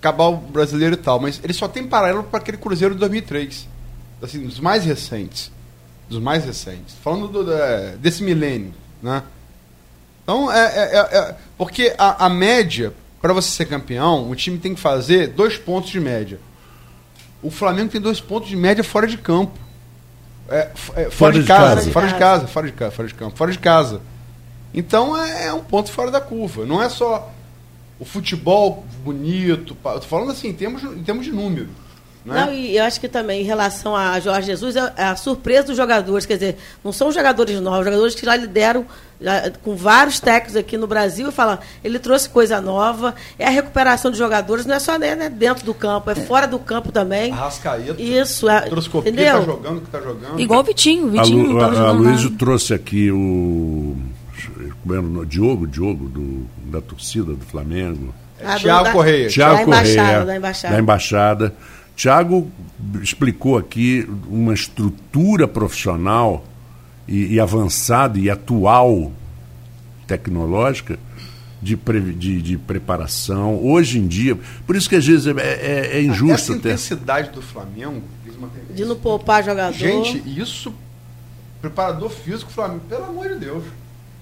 [0.00, 3.66] acabar o brasileiro e tal, mas ele só tem paralelo para aquele Cruzeiro de 2003.
[4.22, 5.50] Assim, dos mais recentes.
[6.08, 6.94] Dos mais recentes.
[7.02, 9.22] Falando do- da- desse milênio, né?
[10.22, 14.58] Então, é, é- é- é- porque a, a média, para você ser campeão, o time
[14.58, 16.38] tem que fazer dois pontos de média.
[17.42, 19.58] O Flamengo tem dois pontos de média fora de campo.
[20.48, 23.52] É, é, fora, de, casa, Fora de casa, fora de casa, fora de campo, fora
[23.52, 24.00] de casa.
[24.72, 26.64] Então é, é um ponto fora da curva.
[26.64, 27.30] Não é só
[27.98, 29.76] o futebol bonito.
[29.82, 31.68] tô falando assim, em termos, em termos de número.
[32.24, 32.44] Né?
[32.44, 35.68] Não, e eu acho que também, em relação a Jorge Jesus, é é a surpresa
[35.68, 36.26] dos jogadores.
[36.26, 38.84] Quer dizer, não são jogadores novos, jogadores que já lideram
[39.20, 43.50] já, com vários técnicos aqui no Brasil e falam, ele trouxe coisa nova, é a
[43.50, 46.92] recuperação de jogadores, não é só né, né, dentro do campo, é fora do campo
[46.92, 47.32] também.
[47.32, 48.00] Arrascaeta.
[48.00, 49.38] Isso, é, Trouxe entendeu?
[49.38, 50.40] tá jogando o que tá jogando.
[50.40, 51.06] Igual o Vitinho.
[51.06, 53.96] O A, Vitinho Lu, não tava a, a Luísio trouxe aqui o.
[54.82, 55.26] como é o nome?
[55.26, 58.14] Diogo, Diogo, do, da torcida do Flamengo.
[58.44, 59.28] Ah, do- Thiago da- Correia.
[59.28, 60.24] Tiago da embaixada, Correia.
[60.24, 60.74] da embaixada.
[60.74, 61.54] Da embaixada.
[61.96, 62.50] Tiago
[63.02, 66.44] explicou aqui uma estrutura profissional
[67.09, 69.11] e, e avançada e atual
[70.07, 70.98] tecnológica
[71.61, 73.57] de, pre- de, de preparação.
[73.64, 77.42] Hoje em dia, por isso que às vezes é, é- é injusto Essa intensidade do
[77.42, 78.02] Flamengo.
[78.74, 79.76] De não poupar jogador.
[79.76, 80.72] Gente, isso.
[81.61, 83.64] Preparador físico, Flamengo, pelo amor de Deus.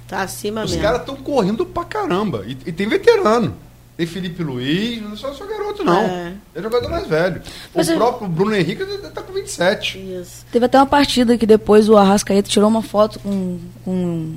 [0.08, 0.82] Tá acima Os mesmo.
[0.84, 2.44] caras estão correndo pra caramba.
[2.46, 3.54] E, e tem veterano.
[3.96, 6.02] Tem Felipe Luiz, não é só, só garoto, não.
[6.02, 6.34] É.
[6.54, 7.40] É jogador mais velho.
[7.74, 9.96] Mas o é- próprio Bruno Henrique tá com 27.
[9.98, 10.44] Isso.
[10.52, 14.36] Teve até uma partida que depois o Arrascaeta tirou uma foto com, com,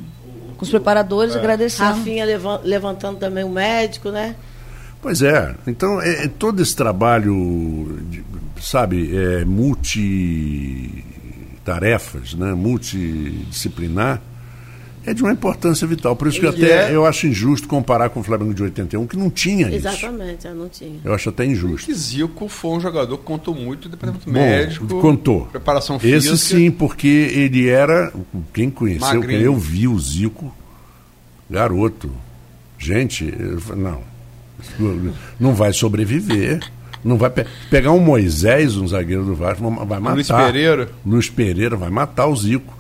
[0.56, 1.98] com os preparadores agradecendo.
[1.98, 4.34] Rafinha levan- levantando também o médico, né?
[5.02, 5.54] Pois é.
[5.68, 8.24] Então, é, é todo esse trabalho, de-
[8.62, 14.22] sabe, é, multitarefas, né, multidisciplinar,
[15.06, 16.16] é de uma importância vital.
[16.16, 19.08] Por isso que E até é- eu acho injusto comparar com o Flamengo de 81,
[19.08, 19.88] que não tinha isso.
[19.88, 21.00] Exatamente, eu não tinha.
[21.04, 21.86] Eu acho até injusto.
[21.88, 24.86] Que Zico foi um jogador que contou muito do departamento Bom, médico.
[25.02, 25.46] contou.
[25.48, 26.34] Preparação física.
[26.34, 28.12] Esse sim, porque ele era.
[28.54, 29.42] Quem conheceu, Magrinho.
[29.42, 30.54] eu vi o Zico,
[31.50, 32.12] garoto.
[32.78, 34.02] Gente, eu falei, não.
[35.40, 36.60] Não vai sobreviver.
[37.04, 40.14] Não vai pe- pegar um Moisés, um zagueiro do Vasco, vai matar.
[40.16, 40.90] Luiz Pereira.
[41.06, 42.78] Luiz Pereira vai matar o Zico.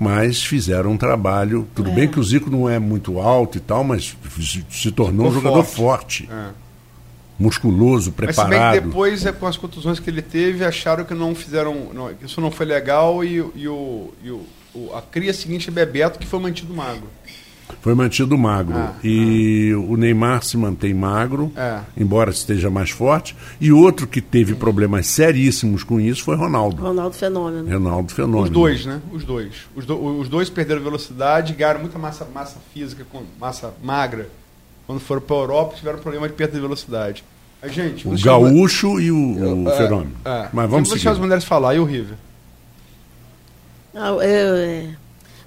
[0.00, 1.68] Mas fizeram um trabalho.
[1.74, 1.94] Tudo É.
[1.94, 4.16] bem que o Zico não é muito alto e tal, mas
[4.70, 6.26] se- tornou um Ficou jogador forte.
[6.26, 6.48] forte, É.
[7.38, 8.80] musculoso, Mas se bem que preparado.
[8.86, 11.90] depois, é, com as contusões que ele teve, acharam que não fizeram.
[11.94, 14.42] não, isso não foi legal e, o- e, o, e o,
[14.74, 17.04] o- a cria seguinte é Bebeto que foi mantido magro.
[17.80, 18.76] Foi mantido magro.
[18.76, 21.80] Ah, e o Neymar se mantém magro, É.
[21.96, 23.36] embora esteja mais forte.
[23.60, 26.82] E outro que teve problemas seríssimos com isso foi Ronaldo.
[26.82, 27.70] Ronaldo Fenômeno.
[27.70, 28.42] Ronaldo Fenômeno.
[28.44, 29.00] Os dois, né?
[29.12, 29.52] Os dois.
[29.74, 34.28] Os, do- os dois perderam velocidade, ganharam muita massa, massa física, com massa magra.
[34.86, 37.22] Quando foram para a Europa, tiveram problema de perda de velocidade.
[37.62, 40.12] Mas, gente, O Gaúcho e o, o É, Fenômeno.
[40.24, 40.48] é.
[40.52, 41.74] Mas Eu vamos vou deixar as mulheres falar.
[41.74, 42.16] E o River?
[43.94, 44.88] Ah, é.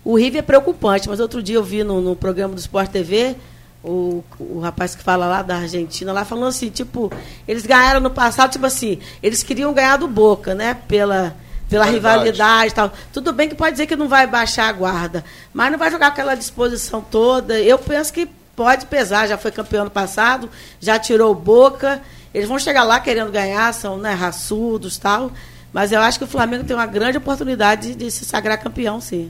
[0.04, 3.36] O River é preocupante, mas outro dia eu vi no, no programa do Sport TV
[3.84, 7.12] o, o rapaz que fala lá da Argentina, lá falando assim, tipo,
[7.48, 10.78] eles ganharam no passado, tipo assim, eles queriam ganhar do Boca, né?
[10.88, 11.36] Pela,
[11.70, 12.32] pela Rivalidade.
[12.32, 12.94] rivalidade e tal.
[13.12, 16.08] Tudo bem que pode dizer que não vai baixar a guarda, mas não vai jogar
[16.08, 17.60] aquela disposição toda.
[17.60, 22.02] Eu penso que pode pesar, já foi campeão ano passado, já tirou o Boca.
[22.34, 25.32] Eles vão chegar lá querendo ganhar, são né, raçudos tal.
[25.74, 29.02] Mas eu acho que o Flamengo tem uma grande oportunidade de, de se sagrar campeão,
[29.02, 29.30] sim.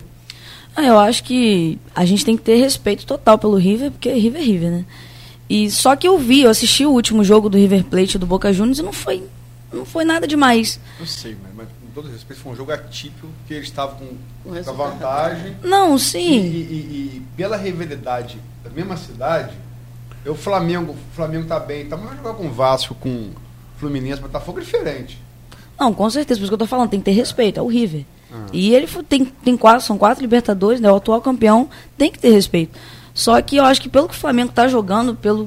[0.75, 4.41] Ah, eu acho que a gente tem que ter respeito total pelo River, porque River
[4.41, 4.85] é River, né?
[5.49, 8.25] E só que eu vi, eu assisti o último jogo do River Plate e do
[8.25, 9.23] Boca Juniors e não foi,
[9.71, 10.79] não foi nada demais.
[10.99, 14.07] Eu sei, mas, mas com todo respeito, foi um jogo atípico, que eles estavam com,
[14.49, 15.55] com a vantagem.
[15.63, 16.39] Não, sim.
[16.41, 19.53] e- e- e pela rivalidade da mesma cidade,
[20.25, 23.29] o Flamengo, o Flamengo tá bem, tá, mas vai jogar com o Vasco, com
[23.77, 25.21] Fluminense, Botafogo é diferente.
[25.79, 27.67] Não, com certeza, por isso que eu tô falando, tem que ter respeito, é o
[27.67, 28.05] River.
[28.51, 30.91] E ele tem, tem quatro, são quatro Libertadores, né?
[30.91, 32.77] O atual campeão tem que ter respeito.
[33.13, 35.43] Só que eu acho que pelo que o Flamengo tá jogando, pelo.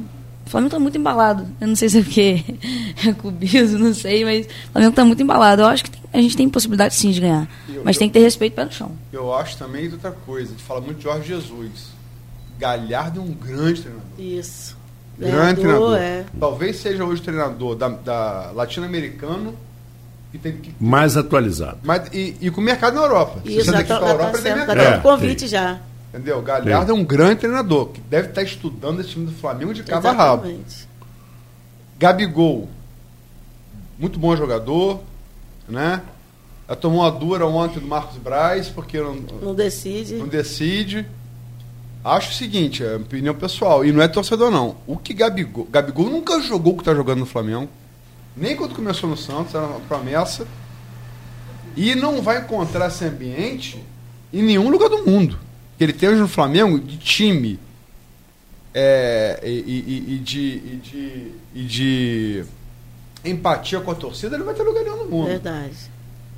[0.46, 1.44] O Flamengo tá muito embalado.
[1.60, 2.44] Eu não sei se é porque
[3.04, 5.62] é cubismo, não sei, mas o Flamengo tá muito embalado.
[5.62, 7.48] Eu acho que tem- a gente tem possibilidade sim de ganhar.
[7.68, 8.92] Eu- Mas eu- tem que ter respeito pé no chão.
[9.12, 11.88] Eu acho também de outra coisa, a gente fala muito de Jorge Jesus.
[12.58, 14.08] Galhardo é um grande treinador.
[14.18, 14.76] Isso.
[15.18, 15.96] Grande treinador.
[15.98, 16.24] é.
[16.38, 19.54] Talvez seja hoje o treinador da, da latino-americano
[20.32, 20.74] que tem que.
[20.80, 21.78] Mais atualizado.
[21.82, 23.40] Mas, e, e com o mercado na Europa.
[23.44, 24.82] Isso, você já ir tá, tá tá.
[24.82, 25.80] É, convite já.
[26.10, 26.40] Entendeu?
[26.40, 30.08] Galhardo é um grande treinador que deve estar estudando esse time do Flamengo de cabo
[30.08, 30.46] a rabo.
[30.46, 30.88] Exatamente.
[31.98, 32.68] Gabigol,
[33.98, 35.00] muito bom jogador,
[35.68, 36.02] né?
[36.68, 40.14] Ela tomou uma dura ontem do Marcos Braz, porque não, Não decide.
[40.14, 41.06] não decide.
[42.04, 44.76] Acho o seguinte, é opinião pessoal, e não é torcedor não.
[44.86, 47.68] O que Gabigol, Gabigol nunca jogou o que está jogando no Flamengo,
[48.36, 50.46] nem quando começou no Santos, era uma promessa,
[51.76, 53.82] e não vai encontrar esse ambiente
[54.32, 55.38] em nenhum lugar do mundo.
[55.78, 57.58] Que ele tem hoje no Flamengo de time
[58.74, 62.44] é, e, e- e de, e, de, e de
[63.24, 65.26] empatia com a torcida, ele vai ter lugar nenhum no mundo.
[65.28, 65.74] Verdade.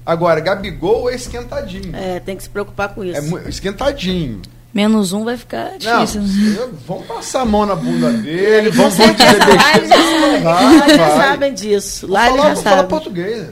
[0.07, 1.95] Agora, Gabigol é esquentadinho.
[1.95, 3.37] É, tem que se preocupar com isso.
[3.37, 4.41] É esquentadinho.
[4.73, 6.21] Menos um vai ficar Não, difícil.
[6.23, 6.57] né?
[6.59, 10.45] eu- vão passar a mão na bunda dele, vão, vão dizer certeza, lá eles besteira.
[10.45, 12.07] lá eles já sabem disso.
[12.07, 12.87] Lá eles já sabem.
[12.87, 13.47] português.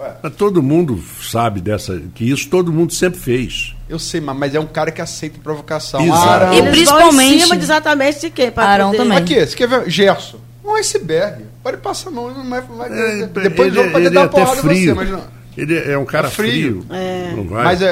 [0.00, 3.74] Ué, Mas todo mundo sabe dessa, que isso todo mundo sempre fez.
[3.88, 6.00] eu sei, mas é um cara que aceita provocação.
[6.04, 6.28] Exato.
[6.28, 6.54] Arão.
[6.54, 8.50] E principalmente- em cima de exatamente de quem?
[8.50, 9.18] Pra Arão poder- também.
[9.18, 9.88] Aqui, você quer ver?
[9.90, 10.38] Gerson.
[10.64, 11.44] Um iceberg.
[11.62, 12.88] Pode passar a mão, não vai, vai-
[13.22, 14.84] É, depois do ele, pode ele dar é porrada em frio.
[14.86, 15.22] você, mas não.
[15.56, 16.84] Ele é um cara É frio.
[16.88, 16.96] frio.
[16.96, 17.32] É.
[17.34, 17.64] Não vai.
[17.64, 17.86] Mas é,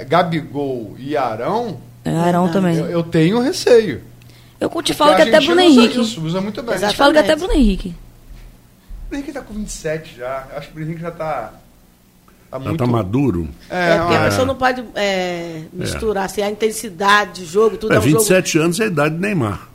[0.00, 2.76] é, Gabigol e Arão, É, Arão também.
[2.76, 4.02] eu, eu tenho receio.
[4.60, 6.00] Eu te falo que até Bruno usa Henrique.
[6.00, 6.74] Isso, usa muito bem.
[6.74, 6.92] Exato.
[6.92, 7.36] Te falo que até.
[7.36, 7.94] Bruno Henrique.
[9.10, 10.46] O Henrique tá com 27 já.
[10.50, 11.52] Eu acho que o Henrique já tá.
[12.50, 12.78] Tá Já muito.
[12.78, 13.46] tá maduro.
[13.68, 17.92] É, porque a uma- pessoa não pode é, misturar assim, a intensidade de jogo, tudo
[17.92, 18.18] É, é um jogo.
[18.20, 19.67] 27 anos é a idade do Neymar.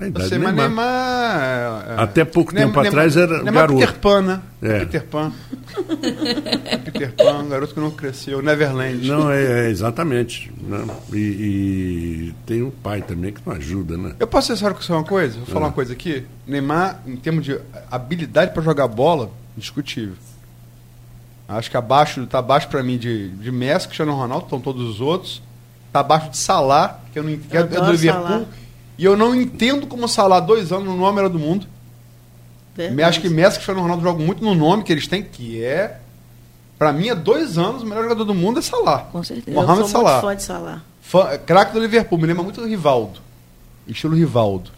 [0.00, 0.54] É sei, do mas Neymar.
[0.54, 1.42] Neymar.
[1.88, 2.02] é, é.
[2.02, 3.78] Até pouco Neymar- tempo atrás era Neymar garoto.
[3.80, 4.40] Peter Pan, né?
[4.62, 4.78] É.
[4.80, 5.32] Peter Pan.
[6.84, 8.40] Peter Pan, garoto que não cresceu.
[8.42, 9.06] Neverland.
[9.06, 10.50] Não, é, é, exatamente.
[10.62, 10.86] né?
[11.12, 14.14] E, e tem um pai também que não ajuda, né?
[14.18, 15.36] Eu posso ser sério com você uma coisa?
[15.36, 15.68] Vou falar Ah.
[15.68, 16.24] uma coisa aqui.
[16.46, 17.58] Neymar, em termos de
[17.90, 20.14] habilidade para jogar bola, indiscutível.
[21.48, 25.00] Acho que abaixo, tá abaixo para mim de, de Messi, Cristiano Ronaldo, estão todos os
[25.00, 25.42] outros.
[25.92, 28.46] Tá abaixo de Salah, que eu não entendo, é do Liverpool.
[29.00, 31.66] E eu não entendo como Salah, dois anos no nome era do mundo.
[32.76, 33.02] Verdade.
[33.02, 35.98] Acho que Messi e Cristiano Ronaldo jogam muito no nome que eles têm, que é.
[36.78, 38.98] Pra mim, há dois anos, o melhor jogador do mundo é Salah.
[39.10, 39.50] Com certeza.
[39.50, 40.10] Eu Mohamed sou Salah.
[40.12, 40.82] muito fã de Salah.
[41.00, 43.20] Fã- Craque do Liverpool, me lembra muito do Rivaldo.
[43.88, 44.70] Estilo Rivaldo.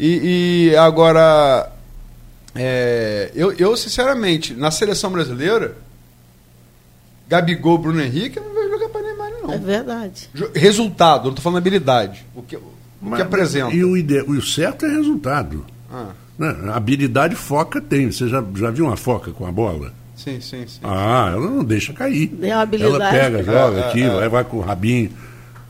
[0.00, 1.70] E, e agora,
[2.54, 5.76] é, eu, eu, sinceramente, na seleção brasileira,
[7.28, 9.58] Gabigol, Bruno Henrique, eu não vejo jogar para Neymar, É não.
[9.58, 10.28] verdade.
[10.34, 12.24] Jo- Resultado, eu não tô falando habilidade.
[12.34, 12.58] O que,
[13.02, 13.74] o que apresenta.
[13.74, 14.20] E o, ide...
[14.22, 15.64] o certo é resultado.
[15.92, 16.54] Ah, né?
[16.68, 18.10] A habilidade foca tem.
[18.10, 19.92] Você já, já viu uma foca com a bola?
[20.16, 20.80] Sim, sim, sim.
[20.82, 22.28] Ah, ela não deixa cair.
[22.28, 22.94] Tem uma habilidade.
[22.96, 24.28] Ela pega, joga É, é, aqui, é.
[24.28, 25.10] vai, com o rabinho.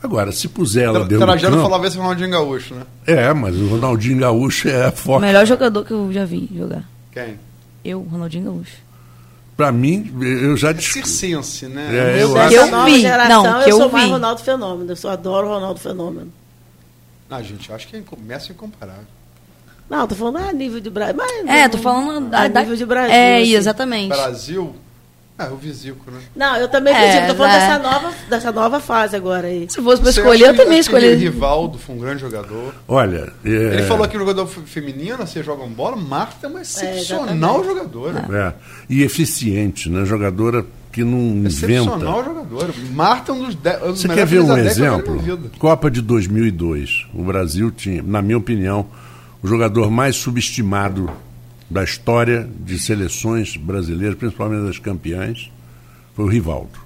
[0.01, 1.67] Agora, se puser ela Tra- dentro do Trajano campo...
[1.67, 2.81] falava esse Ronaldinho Gaúcho, né?
[3.07, 5.21] É, mas o Ronaldinho Gaúcho é O forte.
[5.21, 6.83] melhor jogador que eu já vi jogar.
[7.11, 7.39] Quem?
[7.83, 8.85] Eu, Ronaldinho Gaúcho.
[9.57, 11.87] Pra mim, eu já É circense, né?
[11.91, 13.01] É, Eu eu acho- Eu nova vi.
[13.01, 14.11] geração, Não, que eu eu sou mais vi.
[14.11, 14.91] Ronaldo Fenômeno.
[14.91, 16.31] Eu só adoro o Ronaldo Fenômeno.
[17.29, 19.03] Ah, gente, eu acho que começa incomparável.
[19.89, 21.15] Não, tô falando a nível de Brasil.
[21.15, 23.13] Mas É, tô falando a da, nível de Brasil.
[23.13, 23.53] É, assim.
[23.55, 24.09] exatamente.
[24.09, 24.75] Brasil.
[25.37, 26.21] Ah, o Visico, né?
[26.33, 27.27] Não, eu também É, acredito.
[27.31, 27.59] Tô falando é.
[27.59, 29.67] dessa nova, dessa nova fase agora aí.
[29.69, 31.17] Se fosse pra Você escolher, eu também escolheria.
[31.17, 32.73] Rivaldo foi um grande jogador.
[32.87, 36.61] Olha, é, Ele falou que o jogador fe- feminino, você joga bola, Marta é uma
[36.61, 37.25] excepcional
[37.61, 37.65] exatamente.
[37.67, 38.25] jogadora.
[38.31, 38.53] é,
[38.89, 40.05] e eficiente, né?
[40.05, 40.65] Jogadora
[40.95, 41.49] que não inventa.
[41.49, 42.73] Excepcional jogadora.
[42.93, 45.21] Marta é um dos, um Você quer ver um exemplo?
[45.59, 47.07] Copa de 2002.
[47.13, 48.85] O Brasil tinha, na minha opinião,
[49.43, 51.09] o jogador mais subestimado
[51.69, 55.51] da história de seleções brasileiras, principalmente das campeãs,
[56.15, 56.79] foi o Rivaldo.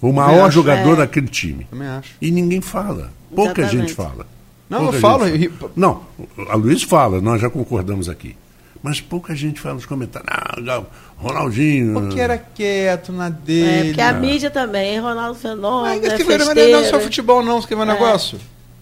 [0.00, 0.54] Foi o maior acho.
[0.54, 0.96] jogador É.
[0.96, 1.66] daquele time.
[1.70, 2.14] Também acho.
[2.22, 3.12] E ninguém fala.
[3.36, 3.88] Pouca Exatamente.
[3.88, 4.26] gente fala.
[4.70, 5.72] Não, Pouca eu falo, fala.
[5.76, 6.00] Não,
[6.48, 8.34] a Luiz fala, nós já concordamos aqui.
[8.82, 10.28] Mas pouca gente fala nos comentários.
[10.32, 10.82] Ah,
[11.18, 12.00] Ronaldinho.
[12.00, 13.88] Porque era quieto na É, dele.
[13.88, 17.60] porque a mídia também, Ronaldo Fenômeno, Mas é que não é só futebol, não.
[17.60, 17.92] Você quer ver um É.
[17.92, 18.38] negócio?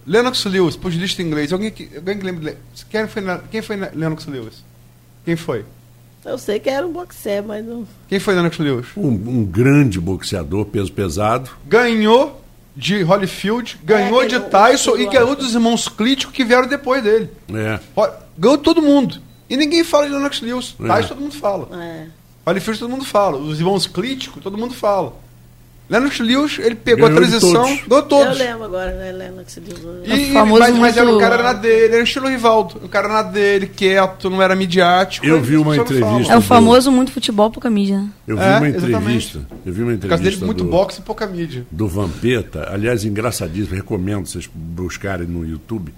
[0.07, 1.53] Lennox Lewis, pus lista em inglês.
[1.53, 2.53] Alguém que, alguém que lembra.
[2.53, 4.64] de- Quem foi, na- quem foi na- Lennox Lewis?
[5.24, 5.64] Quem foi?
[6.24, 7.86] Eu sei que era um boxer, mas não...
[8.09, 8.86] Quem foi Lennox Lewis?
[8.96, 11.51] Um, um grande boxeador, peso pesado.
[11.66, 12.42] Ganhou
[12.76, 17.28] de Holyfield, ganhou É, de Tyson e ganhou dos irmãos Clítico que vieram depois dele.
[17.53, 17.80] É.
[17.96, 19.20] Ho- Ganhou todo mundo.
[19.49, 20.74] E ninguém fala de Lennox Lewis.
[20.82, 20.86] É.
[20.86, 21.68] Tyson todo mundo fala.
[21.82, 22.07] É.
[22.46, 23.36] Holyfield todo mundo fala.
[23.38, 25.12] Os irmãos Clítico todo mundo fala.
[25.90, 27.82] Lennox Lewis, ele pegou Ganhou a transição, todos.
[27.88, 28.38] ganhou todos.
[28.38, 30.07] Eu lembro agora, né, Lennox Lewis.
[30.07, 32.76] E, É famoso mas, mas era, o cara era na dele, era estilo Rivaldo.
[32.84, 35.24] O cara era na dele, quieto, não era midiático.
[35.24, 36.30] Eu vi uma entrevista.
[36.30, 38.01] É o famoso muito futebol, pouca mídia.
[38.01, 38.09] né?
[38.26, 38.96] Eu vi É, uma exatamente.
[38.96, 39.46] entrevista.
[39.64, 41.66] Eu vi uma Por causa dele, entrevista muito do, boxe e pouca mídia.
[41.70, 45.94] do Vampeta, aliás, engraçadíssimo, recomendo vocês buscarem no YouTube,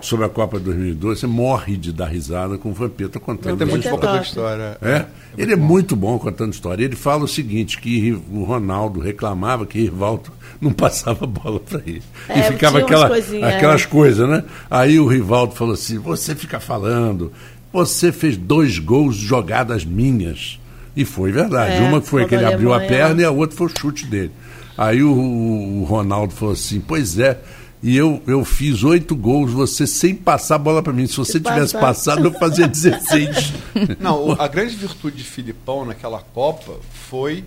[0.00, 3.62] sobre a Copa de 2002, você morre de dar risada com o Vampeta contando.
[3.62, 4.22] Essa muito é pouca top.
[4.22, 4.78] história.
[4.80, 5.06] É,
[5.36, 6.84] ele é muito bom contando história.
[6.84, 10.30] Ele fala o seguinte, que o Ronaldo reclamava que Rivaldo
[10.60, 12.02] não passava bola para ele.
[12.28, 13.86] É, e ficava aquela, aquelas é.
[13.86, 14.44] coisas, né?
[14.70, 17.32] Aí o Rivaldo falou assim, você fica falando,
[17.72, 20.58] você fez dois gols jogadas minhas.
[20.96, 21.76] E foi verdade.
[21.76, 23.22] É, Uma foi que ele abriu a Alemanha, perna né?
[23.22, 24.30] e a outra foi o chute dele.
[24.78, 27.38] Aí o, o Ronaldo falou assim, pois é,
[27.84, 31.06] e eu, eu fiz oito gols, você sem passar a bola para mim.
[31.06, 33.52] Se você tivesse passado, eu fazia 16.
[34.00, 36.76] Não, a grande virtude de Filipão naquela Copa
[37.08, 37.44] foi.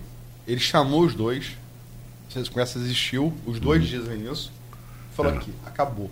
[0.48, 1.58] Ele chamou os dois.
[2.30, 3.34] Vocês conhecem, existiu.
[3.46, 4.52] Os dois dizem isso.
[5.16, 5.38] Falou É.
[5.38, 6.12] aqui, acabou.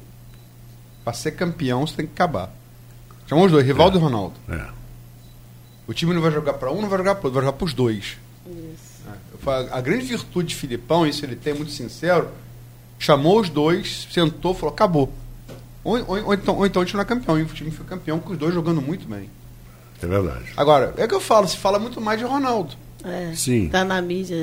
[1.03, 2.51] Pra ser campeão, você tem que acabar.
[3.27, 4.33] Chamou os dois, Rivaldo e Ronaldo.
[4.49, 4.65] É.
[5.87, 7.73] O time não vai jogar pra um, não vai jogar pro outro, vai jogar pros
[7.75, 8.17] dois.
[8.47, 8.49] É.
[9.33, 12.29] Eu falo, A grande virtude de Filipão, isso ele tem muito sincero,
[12.99, 15.11] chamou os dois, sentou falou, acabou.
[15.83, 17.85] Ou, ou- ou então, ou então a gente não é campeão, e o time foi
[17.85, 19.29] campeão com os dois jogando muito bem.
[20.01, 20.45] É verdade.
[20.57, 22.73] Agora, é que eu falo, se fala muito mais de Ronaldo.
[23.03, 23.69] É, Sim.
[23.69, 24.35] Tá na mídia.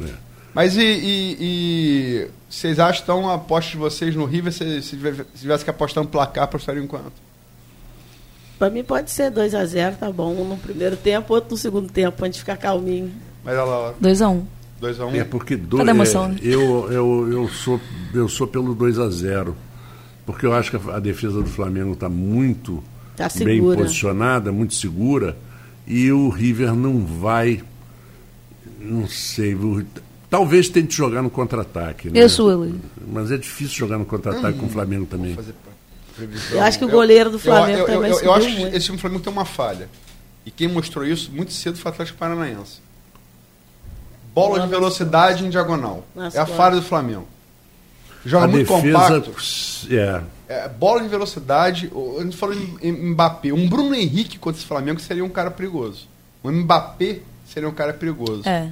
[0.00, 0.04] É.
[0.04, 0.14] É.
[0.52, 4.90] Mas e, e- e vocês acham então a aposta de vocês no River, se, se
[4.90, 7.12] tivesse se tivesse que apostar um placar, apostariam em quanto?
[8.58, 10.32] Pra mim pode ser 2x0, tá bom.
[10.32, 13.12] Um no primeiro tempo, outro no segundo tempo, pra gente ficar calminho.
[13.42, 14.42] Mas olha lá, 2x1.
[14.80, 15.06] 2x1.
[15.06, 15.14] Um.
[15.14, 16.38] É porque do, a emoção, é, né?
[16.42, 17.80] eu, eu, eu, sou,
[18.12, 19.56] eu sou pelo 2 a 0
[20.26, 22.82] Porque eu acho que a, a defesa do Flamengo está muito
[23.16, 25.36] Tá bem posicionada, muito segura.
[25.86, 27.62] E o River não vai.
[28.80, 29.56] Não sei.
[30.28, 32.10] talvez tente jogar no contra-ataque.
[32.10, 32.22] Né?
[32.22, 32.74] Eu sou, Luiz.
[33.06, 35.36] Mas é difícil jogar no contra-ataque com o Flamengo também.
[36.50, 38.76] Eu acho que o goleiro do Flamengo eu, eu, também eu, eu acho que muito.
[38.76, 39.88] esse time do Flamengo tem uma falha.
[40.46, 42.78] E quem mostrou isso muito cedo foi o Atlético Paranaense.
[44.34, 46.04] Bola de velocidade em diagonal.
[46.34, 47.26] É a falha do Flamengo.
[48.26, 49.20] Joga a muito defesa.
[49.20, 49.34] compacto.
[49.90, 53.52] É, É, bola de velocidade, a gente falou em, Mbappé.
[53.52, 56.06] Um Bruno Henrique contra esse Flamengo seria um cara perigoso.
[56.42, 58.42] Um Mbappé seria um cara perigoso.
[58.48, 58.68] É.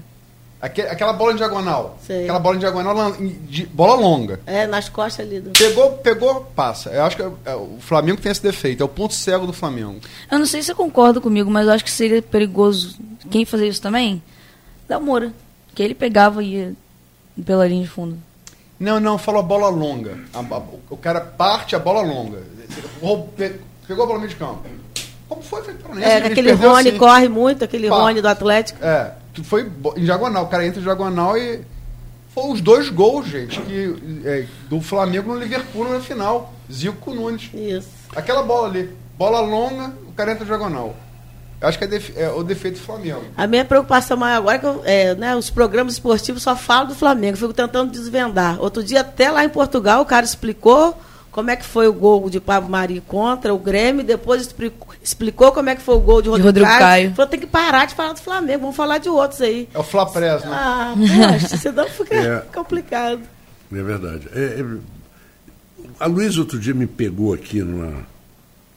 [0.60, 1.98] Aque- aquela bola em diagonal.
[2.06, 2.22] Sei.
[2.22, 3.12] Aquela bola em diagonal,
[3.48, 4.40] de- bola longa.
[4.46, 5.50] É, nas costas ali do.
[5.50, 6.90] Pegou, pegou, passa.
[6.90, 8.80] Eu acho que é, o Flamengo tem esse defeito.
[8.82, 10.00] É o ponto cego do Flamengo.
[10.30, 12.96] Eu não sei se você concorda comigo, mas eu acho que seria perigoso
[13.30, 14.22] quem fazer isso também?
[14.88, 15.32] Da Moura.
[15.74, 16.72] Que ele pegava e ia
[17.44, 18.18] pela linha de fundo.
[18.78, 20.18] Não, não, falou a bola longa.
[20.34, 22.38] A- a- o cara parte a bola longa.
[23.86, 24.62] Pegou a bola no meio de campo.
[25.28, 25.62] Como foi?
[25.62, 26.98] Foi Paranaense, É, aquele Rony assim.
[26.98, 27.96] corre muito, aquele Pá.
[27.96, 28.84] Rony do Atlético.
[28.84, 30.44] É, tu- foi em diagonal.
[30.44, 31.60] O cara entra em diagonal e.
[32.34, 33.94] Foi os dois gols, gente, que,
[34.24, 36.52] é, do Flamengo no Liverpool na final.
[36.72, 37.50] Zico com Nunes.
[37.52, 37.88] Isso.
[38.16, 38.90] Aquela bola ali.
[39.18, 40.94] Bola longa, o cara entra em diagonal.
[41.62, 43.22] Eu acho que é, def- é o defeito do Flamengo.
[43.36, 46.88] A minha preocupação maior agora é que eu- é, né, os programas esportivos só falam
[46.88, 47.34] do Flamengo.
[47.34, 48.60] Eu fico tentando desvendar.
[48.60, 50.98] Outro dia, até lá em Portugal, o cara explicou
[51.30, 55.50] como é que foi o gol de Pablo Mari contra o Grêmio, depois explicou, explicou
[55.52, 56.80] como é que foi o gol de Rodrigo, Rodrigo Caio.
[56.80, 57.14] Caio.
[57.14, 59.66] Falou, tem que parar de falar do Flamengo, vamos falar de outros aí.
[59.72, 60.50] É o Flapres, né?
[60.52, 60.94] Ah,
[61.38, 62.40] poxa, senão fica É.
[62.52, 63.20] complicado.
[63.72, 64.28] É verdade.
[64.34, 64.64] É, é,
[66.00, 68.04] a Luísa outro dia me pegou aqui numa,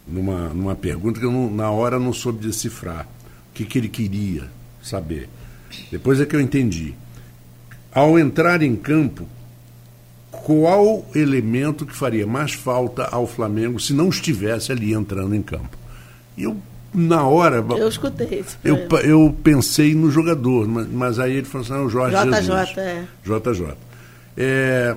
[0.08, 3.08] numa, numa pergunta que eu não- na hora não soube decifrar.
[3.52, 4.50] O que, que ele queria
[4.82, 5.30] saber.
[5.92, 6.94] Depois é que eu entendi.
[7.94, 9.28] Ao entrar em campo,
[10.32, 15.78] qual elemento que faria mais falta ao Flamengo se não estivesse ali entrando em campo?
[16.38, 16.58] E eu,
[16.94, 17.58] na hora.
[17.78, 18.58] Eu escutei isso.
[18.64, 22.36] Eu, eu pensei no jogador, mas, mas aí ele falou assim: não, o Jorge JJ,
[22.44, 22.78] Jesus.
[22.78, 23.04] é.
[23.24, 23.74] JJ.
[24.38, 24.96] É,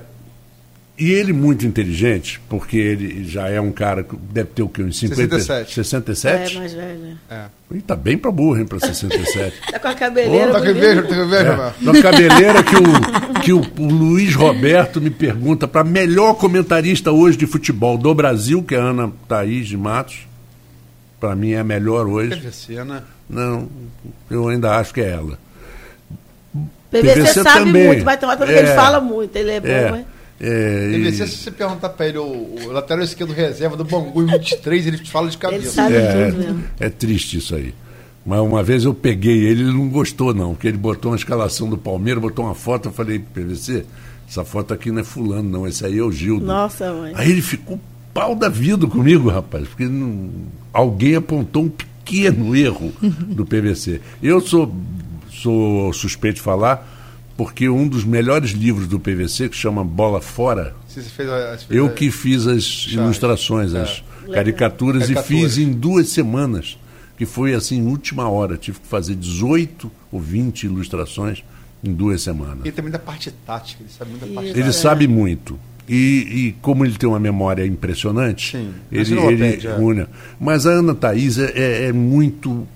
[0.98, 4.82] e ele muito inteligente, porque ele já é um cara que deve ter o quê?
[4.82, 5.74] Uns 50, 67.
[5.74, 6.56] 67?
[6.56, 7.18] É, mais velho.
[7.30, 7.44] É.
[7.70, 9.54] Ele tá bem pra burro, hein, pra 67.
[9.70, 10.52] Tá com a cabeleira.
[10.52, 10.80] Tá que bonita.
[10.86, 11.32] vejo, tá que mano.
[11.34, 12.82] É, na cabeleira que, o,
[13.42, 18.62] que o, o Luiz Roberto me pergunta para melhor comentarista hoje de futebol do Brasil,
[18.62, 20.26] que é a Ana Thaís de Matos.
[21.20, 22.36] Para mim é a melhor hoje.
[22.36, 23.02] PVC, né?
[23.28, 23.68] Não,
[24.30, 25.38] eu ainda acho que é ela.
[26.90, 27.86] PVC, PVC sabe também.
[27.86, 28.56] muito, mas tem uma coisa É.
[28.56, 29.36] que ele fala muito.
[29.36, 30.04] Ele é bom, É, né?
[30.40, 32.24] É, e- PVC, se você perguntar pra ele, o,
[32.66, 35.70] o lateral esquerdo reserva do Bangu em 23, ele te fala de Ele cabeça.
[35.72, 36.64] sabe É, tudo mesmo.
[36.78, 37.74] é triste isso aí.
[38.24, 41.68] Mas uma vez eu peguei ele, ele não gostou não, porque ele botou uma escalação
[41.68, 43.84] do Palmeiras, botou uma foto, eu falei, PVC,
[44.28, 46.44] essa foto aqui não é fulano não, esse aí é o Gildo.
[46.44, 47.12] Nossa, mãe.
[47.16, 47.80] Aí ele ficou
[48.12, 50.28] pau da vida comigo, rapaz, porque não-
[50.72, 54.00] alguém apontou um pequeno erro do PVC.
[54.22, 54.74] Eu sou,
[55.30, 56.86] sou suspeito de falar,
[57.38, 61.56] porque um dos melhores livros do PVC, que chama Bola Fora, Se você fez a,
[61.56, 65.08] se fez eu a- que fiz as ilustrações, as caricaturas, Caricaturas.
[65.10, 66.76] e fiz em duas semanas,
[67.16, 68.56] que foi assim, última hora.
[68.56, 71.42] Tive que fazer 18 ou 20 ilustrações
[71.82, 72.58] em duas semanas.
[72.64, 74.56] Ele também da parte tática, ele sabe muito da parte Isso.
[74.56, 74.82] Ele tática.
[74.82, 75.58] sabe muito.
[75.88, 75.94] E,
[76.48, 79.74] e como ele tem uma memória impressionante, Sim, ele, enciclopédia, ele é.
[79.78, 80.06] une.
[80.38, 82.66] Mas a Ana Thaís é, é- é muito.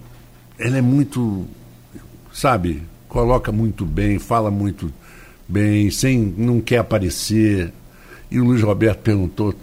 [0.58, 1.46] Ela é muito.
[2.32, 2.82] Sabe?
[3.12, 4.90] Coloca muito bem, fala muito
[5.46, 7.70] bem, sem, não quer aparecer.
[8.30, 9.54] E o Luiz Roberto perguntou: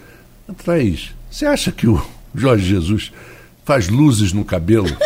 [0.64, 2.00] Thaís, você acha que o
[2.32, 3.10] Jorge Jesus
[3.64, 4.86] faz luzes no cabelo?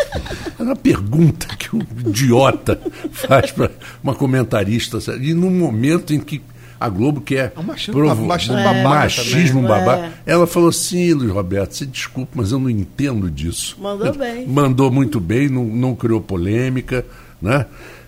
[0.57, 2.79] É uma pergunta que um idiota
[3.11, 3.69] faz para
[4.01, 4.99] uma comentarista.
[5.19, 6.41] E num momento em que
[6.79, 9.77] a Globo quer É um machismo- provo- machismo babaca machismo também.
[10.05, 10.11] É.
[10.25, 13.75] Ela falou assim, Luiz Roberto, você desculpa, mas eu não entendo disso.
[13.81, 14.47] Mandou bem.
[14.47, 17.05] Mandou muito bem, não, não criou polêmica,
[17.41, 17.65] né?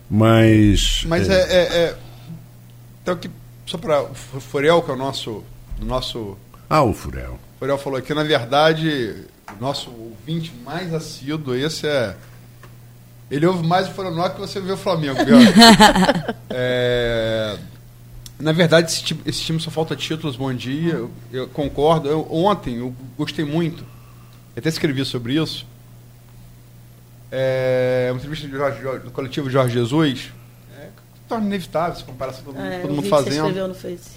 [0.10, 1.04] Mas.
[1.06, 1.38] Mas é, é.
[1.56, 1.98] é, é-
[3.02, 3.30] então, que,
[3.66, 5.44] só para o Furiel, que é o nosso,
[5.82, 6.38] nosso.
[6.70, 7.34] Ah, o Furel.
[7.56, 9.24] O Furiel falou aqui, na verdade,
[9.58, 12.16] o nosso ouvinte mais assíduo, esse é.
[13.30, 15.18] Ele ouve mais o Flamengo que você vê o Flamengo?
[16.50, 17.58] É,
[18.40, 20.94] na verdade, esse time, esse time só falta títulos, bom dia.
[20.94, 22.08] Eu, eu concordo.
[22.10, 23.84] Eu- ontem eu gostei muito.
[24.56, 25.66] Eu até escrevi sobre isso.
[27.32, 30.32] É, uma entrevista do, Jorge- do coletivo Jorge Jesus.
[30.80, 30.90] É,
[31.28, 34.12] torna inevitável essa comparação, todo, mundo- É, todo mundo que você fazendo escreveu no Face.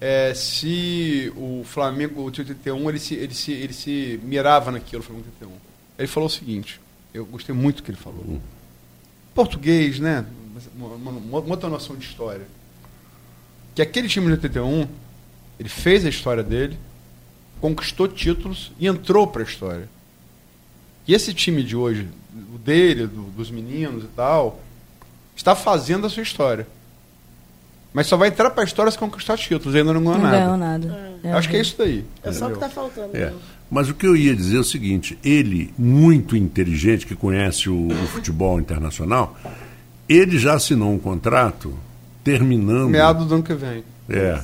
[0.00, 5.04] é, se o Flamengo de 81 ele se, ele, se, ele se mirava naquilo, o
[5.04, 5.58] Flamengo de 81.
[5.98, 6.80] Ele falou o seguinte,
[7.12, 8.40] eu gostei muito do que ele falou.
[9.34, 10.24] Português, né?
[10.76, 11.10] Uma, uma-
[11.40, 12.46] uma outra noção de história.
[13.74, 14.86] Que aquele time de 81,
[15.58, 16.78] ele fez a história dele,
[17.60, 19.88] conquistou títulos e entrou para a história.
[21.06, 22.08] E esse time de hoje,
[22.54, 24.60] o dele, do- dos meninos e tal,
[25.36, 26.66] está fazendo a sua história.
[27.92, 30.38] Mas só vai entrar para a história se conquistar títulos, ainda não ganhou Não nada.
[30.38, 31.12] ganhou nada.
[31.22, 32.04] Eu Acho que é isso daí.
[32.22, 33.14] É só o que está faltando.
[33.16, 33.26] É.
[33.26, 33.38] mesmo.
[33.70, 37.88] Mas o que eu ia dizer é o seguinte: ele, muito inteligente, que conhece o,
[37.88, 39.36] o futebol internacional,
[40.08, 41.74] ele já assinou um contrato
[42.24, 42.88] terminando.
[42.88, 43.84] Meado do ano que vem.
[44.08, 44.42] É.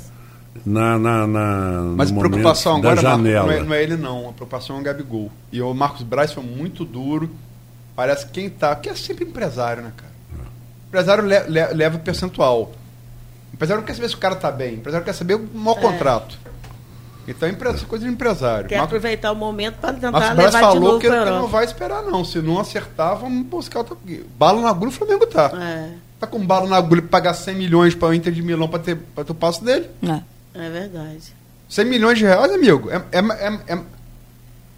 [0.64, 3.46] Na, na, na, Mas a preocupação agora, da Marcos, janela.
[3.46, 4.28] não, é, não é ele não.
[4.28, 5.30] A preocupação é o Gabigol.
[5.52, 7.30] E o Marcos Braz foi muito duro.
[7.96, 8.74] Parece que quem tá.
[8.76, 10.12] Que é sempre empresário, né, cara?
[10.88, 12.72] Empresário le- le- leva percentual.
[13.50, 14.74] O empresário não quer saber se o cara tá bem.
[14.74, 15.80] O empresário quer saber o maior É.
[15.82, 16.38] contrato.
[17.26, 17.52] Então é
[17.86, 18.66] coisa de empresário.
[18.68, 21.16] Quer Marcos, aproveitar o momento para tentar Marcos Braz levar de falou novo que ele
[21.16, 22.24] para não vai esperar, não.
[22.24, 23.96] Se não acertar, vamos buscar outra.
[24.38, 25.50] Bala na agulha, o Flamengo tá.
[25.60, 28.66] É, Tá com bala na agulha pra pagar 100 milhões para o Inter de Milão
[28.66, 29.88] para ter, pra ter o passo dele.
[30.02, 30.20] É.
[30.54, 31.34] é verdade.
[31.68, 32.90] 100 milhões de reais, amigo.
[32.90, 33.82] É, é, é- é-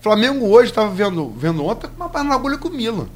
[0.00, 3.06] Flamengo hoje estava vendo, vendo ontem uma na agulha com o Milan.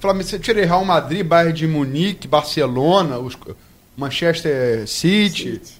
[0.00, 3.36] Flamengo, você tira Real Madrid, Bayern de Munique, Barcelona, os,
[3.96, 5.72] Manchester City, City.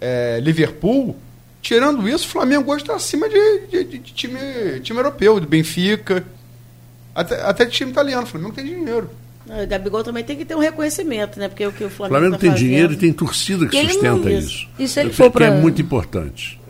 [0.00, 1.16] é, Liverpool.
[1.60, 4.38] Tirando isso, o Flamengo hoje está acima de, de- de- de time,
[4.82, 6.24] time europeu, do Benfica.
[7.14, 9.10] Até, até de time italiano, o Flamengo tem dinheiro.
[9.48, 11.48] O Gabigol também tem que ter um reconhecimento, né?
[11.48, 13.92] Porque o que o Flamengo, Flamengo tá tem fazendo- dinheiro e tem torcida que ele
[13.92, 14.68] sustenta não- isso.
[14.86, 16.60] Se ele Que for pra- é muito importante.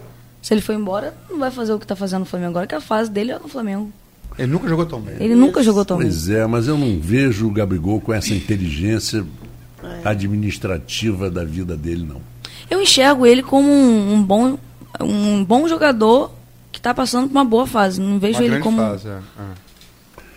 [0.41, 2.75] Se ele for embora, não vai fazer o que tá fazendo no Flamengo agora, que
[2.75, 3.93] a fase dele é no Flamengo.
[4.39, 5.17] Ele nunca jogou tão bem.
[5.19, 6.07] Ele nunca jogou tão bem.
[6.07, 9.25] Pois é, mas eu não vejo o Gabigol com essa inteligência
[9.83, 10.09] É.
[10.09, 12.21] administrativa da vida dele, não.
[12.71, 14.57] Eu enxergo ele como um, um bom,
[15.01, 16.31] um bom jogador
[16.71, 18.01] que tá passando por uma boa fase.
[18.01, 18.79] Não vejo Uma ele como.
[18.79, 19.11] fase, é.
[19.11, 19.68] é.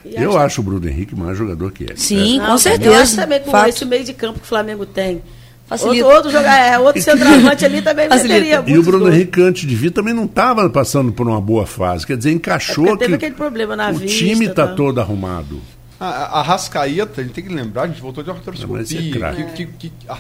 [0.05, 1.97] E Eu acho- acho o Bruno Henrique mais jogador que ele.
[1.97, 2.89] Sim, Não, com certeza.
[2.89, 3.69] Eu acho também com Fato.
[3.69, 5.21] esse meio de campo que o Flamengo tem.
[5.67, 6.03] Facilita.
[6.05, 9.15] Outro, outro, jogar, é, outro centroavante ali também meteria E o Bruno gols.
[9.15, 12.05] Henrique, antes de vir, também não estava passando por uma boa fase.
[12.05, 14.73] Quer dizer, encaixou É teve que aquele problema na o vista, time está tá?
[14.75, 15.61] todo arrumado.
[15.97, 18.81] A, a a Rascaeta, a gente tem que lembrar, a gente voltou de uma artroscopia.
[19.27, 20.17] é que, que- que- a,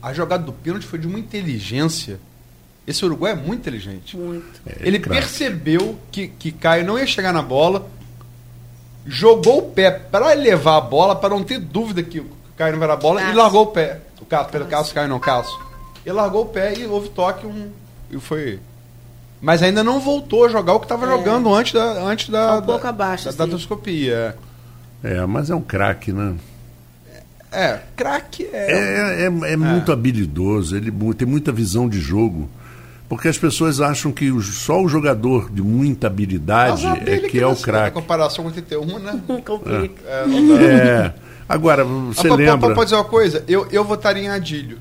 [0.00, 2.18] a- jogada do pênalti foi de uma inteligência.
[2.86, 4.16] Esse Uruguai é muito inteligente.
[4.16, 4.46] Muito.
[4.66, 7.86] É, Ele percebeu que, que Caio não ia chegar na bola,
[9.06, 12.26] jogou o pé para levar a bola, para não ter dúvida que o
[12.56, 13.38] Caio não vai na bola, e Cássio.
[13.38, 14.00] largou o pé.
[14.20, 15.58] O Cássio, pelo Cássio, Caio não, Cássio.
[16.04, 17.70] Ele largou o pé e houve toque, um,
[18.10, 18.58] e foi...
[19.40, 21.10] Mas ainda não voltou a jogar o que estava É.
[21.10, 23.38] jogando antes da antes da, Tá um pouco da, abaixo, da, assim.
[23.38, 24.36] da artroscopia.
[25.04, 26.34] É, mas é um craque, né?
[27.52, 28.72] É, craque é.
[28.72, 32.48] É, é, é muito habilidoso, ele tem muita visão de jogo.
[33.08, 37.46] Porque as pessoas acham que o- só o jogador de muita habilidade é que é
[37.46, 37.94] o nessa craque.
[37.94, 39.20] comparação com 81, né?
[39.46, 40.02] Complica.
[40.06, 40.62] É, não dá.
[40.62, 41.14] É.
[41.48, 42.74] Agora, você Ah, lembra.
[42.74, 43.42] Pode dizer uma coisa?
[43.48, 44.78] Eu, eu votaria em Adílio.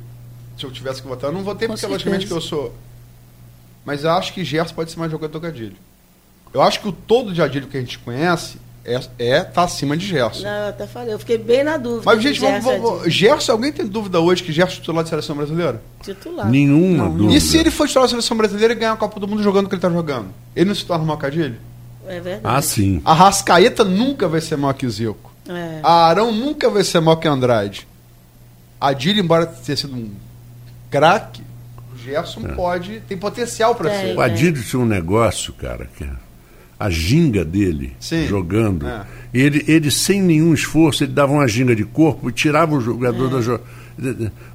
[0.57, 1.30] Se eu tivesse que votar.
[1.30, 1.93] Eu não votei Com porque, certeza.
[1.93, 2.75] logicamente, que eu sou.
[3.86, 5.78] Mas eu acho que Gerson pode ser mais jogador que Adílio.
[6.53, 8.57] Eu acho que o todo de Adílio que a gente conhece
[8.88, 10.43] é, é tá acima de Gerson.
[10.43, 12.03] Não, eu até falei, eu fiquei bem na dúvida.
[12.05, 15.03] Mas, gente, vamos, Gerson vamos, é Gerson, alguém tem dúvida hoje que Gerson é titular
[15.03, 15.81] de seleção brasileira?
[16.01, 16.49] titular.
[16.49, 17.38] Nenhuma Não, dúvida.
[17.38, 19.65] E se ele for titular da seleção brasileira e ganhar a Copa do Mundo jogando
[19.65, 20.29] o que ele tá jogando?
[20.55, 21.57] Ele não se torna mal que Adílio?
[22.07, 22.41] É verdade.
[22.43, 23.01] Ah, sim.
[23.03, 25.33] A Rascaeta nunca vai ser maior que o Zico.
[25.49, 25.81] É.
[25.83, 27.85] A Arão nunca vai ser maior que Andrade.
[28.79, 30.11] Adílio, embora tenha sido um
[30.89, 31.41] craque,
[31.93, 33.99] o Gerson pode, tem potencial para Tem.
[33.99, 34.17] ser.
[34.17, 36.26] O Adílio tinha um negócio, cara, que é
[36.80, 38.25] a ginga dele Sim.
[38.28, 38.88] jogando.
[38.88, 39.05] É.
[39.34, 43.30] Ele, ele, sem nenhum esforço, ele dava uma ginga de corpo e tirava o jogador
[43.30, 43.63] da jogada.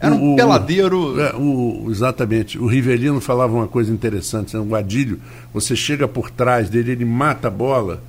[0.01, 1.21] Era um peladeiro.
[1.21, 2.59] É, o- exatamente.
[2.59, 4.57] O Rivelino falava uma coisa interessante.
[4.57, 4.65] né?
[4.67, 5.19] O Adílio,
[5.53, 8.01] você chega por trás dele, ele mata a bola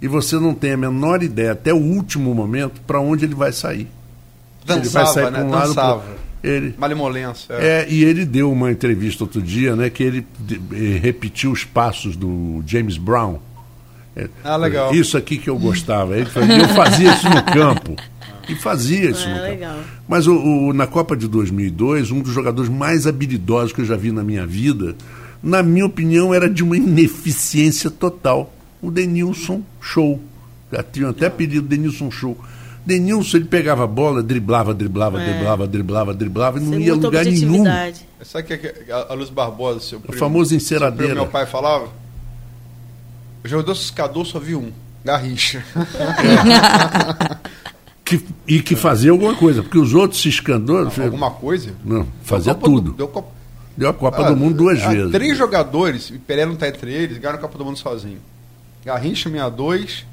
[0.00, 3.52] e você não tem a menor ideia, até o último momento, para onde ele vai
[3.52, 3.82] sair.
[3.82, 3.88] ele
[4.66, 5.42] vai Dançava, sair né?
[5.44, 6.00] um lado, Dançava.
[6.00, 7.52] pro- ele, Malemolência.
[7.54, 7.66] é.
[7.82, 10.58] é, e ele deu uma entrevista outro dia, né, que ele de-
[10.98, 13.38] repetiu os passos do James Brown.
[14.14, 14.94] É, Ah, legal.
[14.94, 16.16] Isso aqui que eu gostava.
[16.16, 17.96] Ele fazia, eu fazia isso no campo.
[18.48, 19.48] E fazia isso Ah, no campo.
[19.50, 19.76] legal.
[20.08, 23.96] Mas o, o- na Copa de 2002, um dos jogadores mais habilidosos que eu já
[23.96, 24.94] vi na minha vida,
[25.42, 28.52] na minha opinião, era de uma ineficiência total.
[28.82, 30.20] O Denilson Show.
[30.72, 32.36] Já tinha até pedido Denilson Show.
[32.84, 35.24] Denilson, ele pegava a bola, driblava, driblava, É.
[35.24, 37.64] driblava, driblava, driblava e não Sem ia a muita lugar nenhum.
[38.22, 41.12] Sabe o que, é a, a Luz Barbosa, seu primo, famoso seu enceradeira.
[41.12, 41.86] primo, meu pai falava?
[43.44, 44.72] O jogador ciscador só viu um.
[45.04, 45.64] Garrincha.
[48.04, 50.78] Que- e que fazia alguma coisa, porque os outros se escandou.
[51.00, 51.72] Alguma coisa?
[51.84, 52.92] Não, fazia Deu Copa do- tudo.
[52.96, 53.30] deu Copa-
[53.76, 55.12] Deu a Copa Ah, do Mundo duas ah, vezes.
[55.12, 58.18] Três jogadores, e Pelé não tá entre eles, ganharam a Copa do Mundo sozinho.
[58.84, 60.04] Garrincha 62,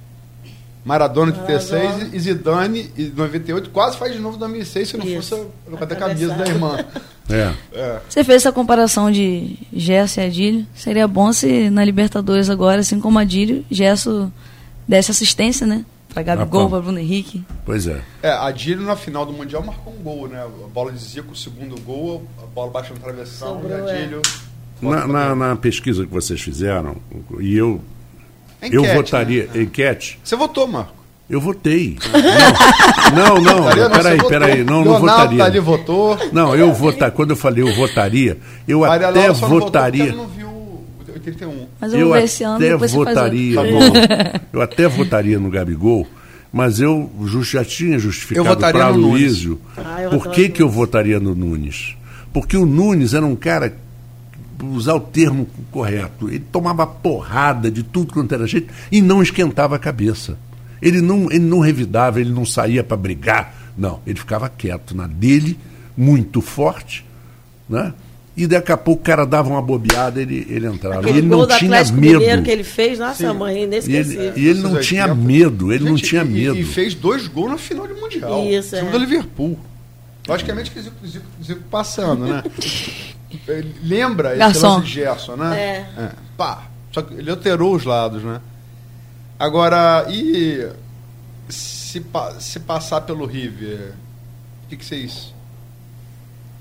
[0.85, 2.09] Maradona 36 Maradona.
[2.15, 5.15] e Zidane em 98, quase faz de novo em 2006 se não Isso.
[5.29, 6.77] fosse a- causa da camisa da irmã.
[7.31, 7.53] É.
[7.73, 7.99] É.
[8.09, 10.65] Você fez essa comparação de Gerson e Adílio.
[10.73, 14.31] Seria bom se na Libertadores agora, assim como Adílio, Gerson
[14.87, 15.85] desse assistência, né?
[16.11, 17.45] Pra Gabigol, Ah, pra Bruno Henrique.
[17.63, 18.01] Pois é.
[18.23, 20.41] É, a Dílio na final do Mundial marcou um gol, né?
[20.43, 23.93] A bola de Zico, o segundo gol, a bola baixa no travessão Sobrou, e a
[23.93, 24.21] Dílio...
[24.81, 26.95] Na, na- na pesquisa que vocês fizeram,
[27.39, 27.79] e eu,
[28.61, 29.61] Enquete, eu votaria, né?
[29.61, 30.99] enquete, Você votou, Marco?
[31.29, 31.97] eu votei.
[33.15, 35.37] Não, não, não, peraí, peraí, não, não votaria.
[35.39, 36.17] tá ali votou.
[36.31, 38.37] Não, eu votar, quando eu falei eu votaria,
[38.67, 40.03] eu Maria até Laura só não votou porque votaria.
[40.09, 41.67] ela não viu o 81.
[41.79, 43.55] Mas eu, ver esse ano até votaria.
[43.55, 46.07] Tá eu até votaria no Gabigol,
[46.53, 47.09] mas eu
[47.41, 48.89] já tinha justificado para.
[48.89, 51.95] Luísio Ah, por que, que eu votaria no Nunes.
[52.31, 53.75] Porque o Nunes era um cara,
[54.65, 59.75] usar o termo correto, ele tomava porrada de tudo quanto era jeito e não esquentava
[59.75, 60.37] a cabeça.
[60.81, 65.07] Ele não, ele não revidava, ele não saía para brigar, não, ele ficava quieto na
[65.07, 65.57] dele,
[65.97, 67.05] muito forte,
[67.69, 67.93] né?
[68.37, 70.95] E daqui a pouco o cara dava uma bobeada, ele, ele entrava.
[70.95, 72.19] E Aquele ele gol não do tinha Atlético medo.
[72.19, 74.23] Mineiro que ele fez, nossa, mãe, E inesquecível.
[74.23, 75.15] ele, e ele não tinha 80.
[75.27, 76.57] medo, ele não Gente, tinha e- medo.
[76.57, 78.45] E, fez dois gols na final de Mundial.
[78.45, 78.91] Isso, Time é.
[78.91, 79.59] do Liverpool.
[80.25, 82.43] Logicamente que o Zico, Zico, Zico passando, né?
[83.83, 85.59] Lembra esse lance de Gerson, né?
[85.97, 86.11] É.
[86.37, 86.63] Pá.
[86.91, 88.41] Só que ele alterou os lados, né?
[89.37, 90.67] Agora, e
[91.47, 92.03] se,
[92.39, 93.93] se passar pelo River,
[94.65, 95.33] o que, que vocês.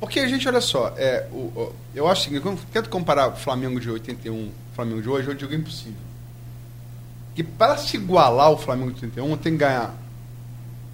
[0.00, 3.36] Porque, gente, olha só, é, o, o- eu acho que quando eu tento comparar o
[3.36, 5.94] Flamengo de 81 o Flamengo de hoje, eu digo impossível.
[7.34, 9.94] Que para se igualar ao Flamengo de 81, tem que ganhar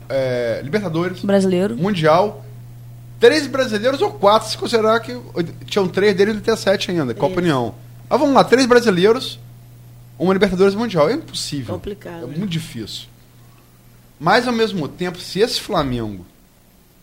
[0.08, 1.76] é, Libertadores, Brasileiro.
[1.76, 2.43] Mundial,
[3.24, 5.18] três brasileiros ou quatro, se considerar que
[5.64, 7.40] tinham três dele e 87 ainda, Copa Isso.
[7.40, 7.74] União.
[8.06, 9.40] Mas vamos lá, três brasileiros,
[10.18, 11.08] uma Libertadores Mundial.
[11.08, 11.74] É impossível.
[11.74, 12.36] Complicado, É né?
[12.36, 13.06] muito difícil.
[14.20, 16.26] Mas, ao mesmo tempo, se esse Flamengo,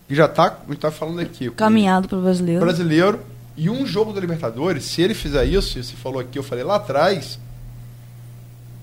[0.08, 2.62] que já está, a gente tá falando aqui, Caminhado para o brasileiro.
[2.62, 3.20] brasileiro
[3.58, 6.64] e um jogo da Libertadores, se ele fizer isso, e você falou aqui, eu falei
[6.64, 7.40] lá atrás,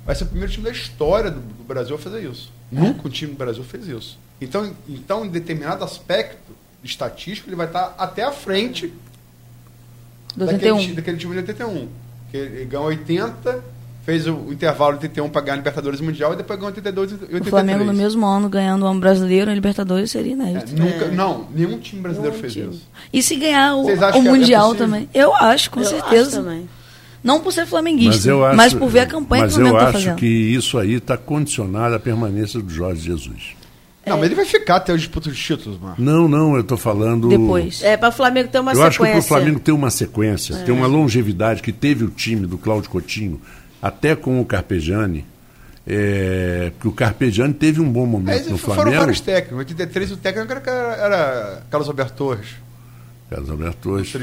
[0.05, 2.53] vai ser o primeiro time da história do, do Brasil a fazer isso.
[2.71, 4.19] Nunca um time do Brasil fez isso.
[4.41, 6.53] Então, então em determinado aspecto
[6.85, 8.93] estatístico, ele vai estar até à frente
[10.37, 10.79] daquele, 81.
[10.79, 11.89] ti- daquele time de 81.
[12.31, 13.65] Que ele ganhou 80,
[14.05, 17.15] fez o, intervalo de 81 para ganhar Libertadores e Mundial, e depois ganhou 82 e
[17.15, 17.47] 83.
[17.47, 20.77] O Flamengo no mesmo ano ganhando um brasileiro e Libertadores seria É, inédito.
[20.81, 21.11] nunca, É.
[21.11, 22.69] Não, nenhum time brasileiro Nenhum fez time.
[22.75, 22.89] isso.
[23.13, 24.87] E se ganhar o, o é- é Mundial possível?
[24.87, 25.09] também?
[25.15, 26.29] Eu acho, com Eu certeza.
[26.39, 26.69] acho também.
[27.25, 29.63] Não por ser flamenguista, Mas eu mas, acho, por ver a campanha mas que o
[29.63, 30.19] Flamengo eu está acho fazendo.
[30.19, 33.57] que isso aí está condicionado à permanência do Jorge Jesus.
[34.09, 36.05] Não, mas ele vai ficar até os disputas de títulos, Marcos.
[36.05, 37.29] Não, não, eu estou falando.
[37.29, 37.83] Depois.
[37.83, 39.13] É, para o Flamengo ter uma eu acho que sequência.
[39.29, 42.91] para o Flamengo ter uma sequência, ter uma longevidade que teve o time do Cláudio
[42.91, 43.41] Coutinho,
[43.81, 45.25] até com o Carpegiani,
[45.87, 48.99] é, porque o Carpegiani teve um bom momento Aí no foram Flamengo.
[49.01, 49.57] vários técnicos.
[49.57, 50.61] Em 83 o técnico era,
[50.97, 52.49] era Carlos Alberto Torres.
[53.31, 54.15] Carlos Alberto Torres,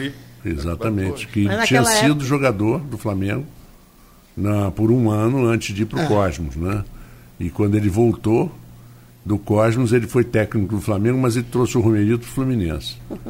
[0.44, 3.46] exatamente, que tinha naquela sido época- jogador do Flamengo
[4.38, 6.06] na, por um ano antes de ir para o É.
[6.08, 6.84] Cosmos, né?
[7.40, 8.52] E quando ele voltou
[9.26, 12.96] do Cosmos, ele foi técnico do Flamengo, mas ele trouxe o Romerito para o Fluminense.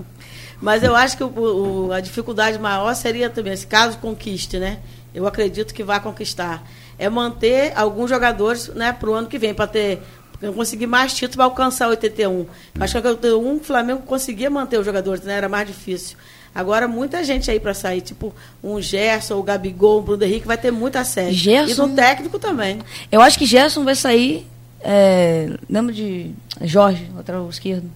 [0.62, 4.80] Mas eu acho que o- o- a dificuldade maior seria também, se caso conquiste, né?
[5.14, 6.64] Eu acredito que vai conquistar.
[6.98, 10.02] É manter alguns jogadores né, para o ano que vem, para ter.
[10.39, 12.46] pra conseguir mais títulos para alcançar 81.
[12.80, 15.34] Acho que 81 o Flamengo conseguia manter os jogadores, né?
[15.36, 16.18] Era mais difícil.
[16.54, 18.34] Agora, muita gente aí para sair, tipo
[18.64, 21.34] um Gerson, o Gabigol, o Bruno Henrique, vai ter muita série.
[21.34, 22.80] Gerson- E no técnico também.
[23.12, 24.48] Eu acho que Gerson vai sair.
[24.88, 26.31] É, lembra de
[26.61, 27.89] Jorge, lateral esquerdo?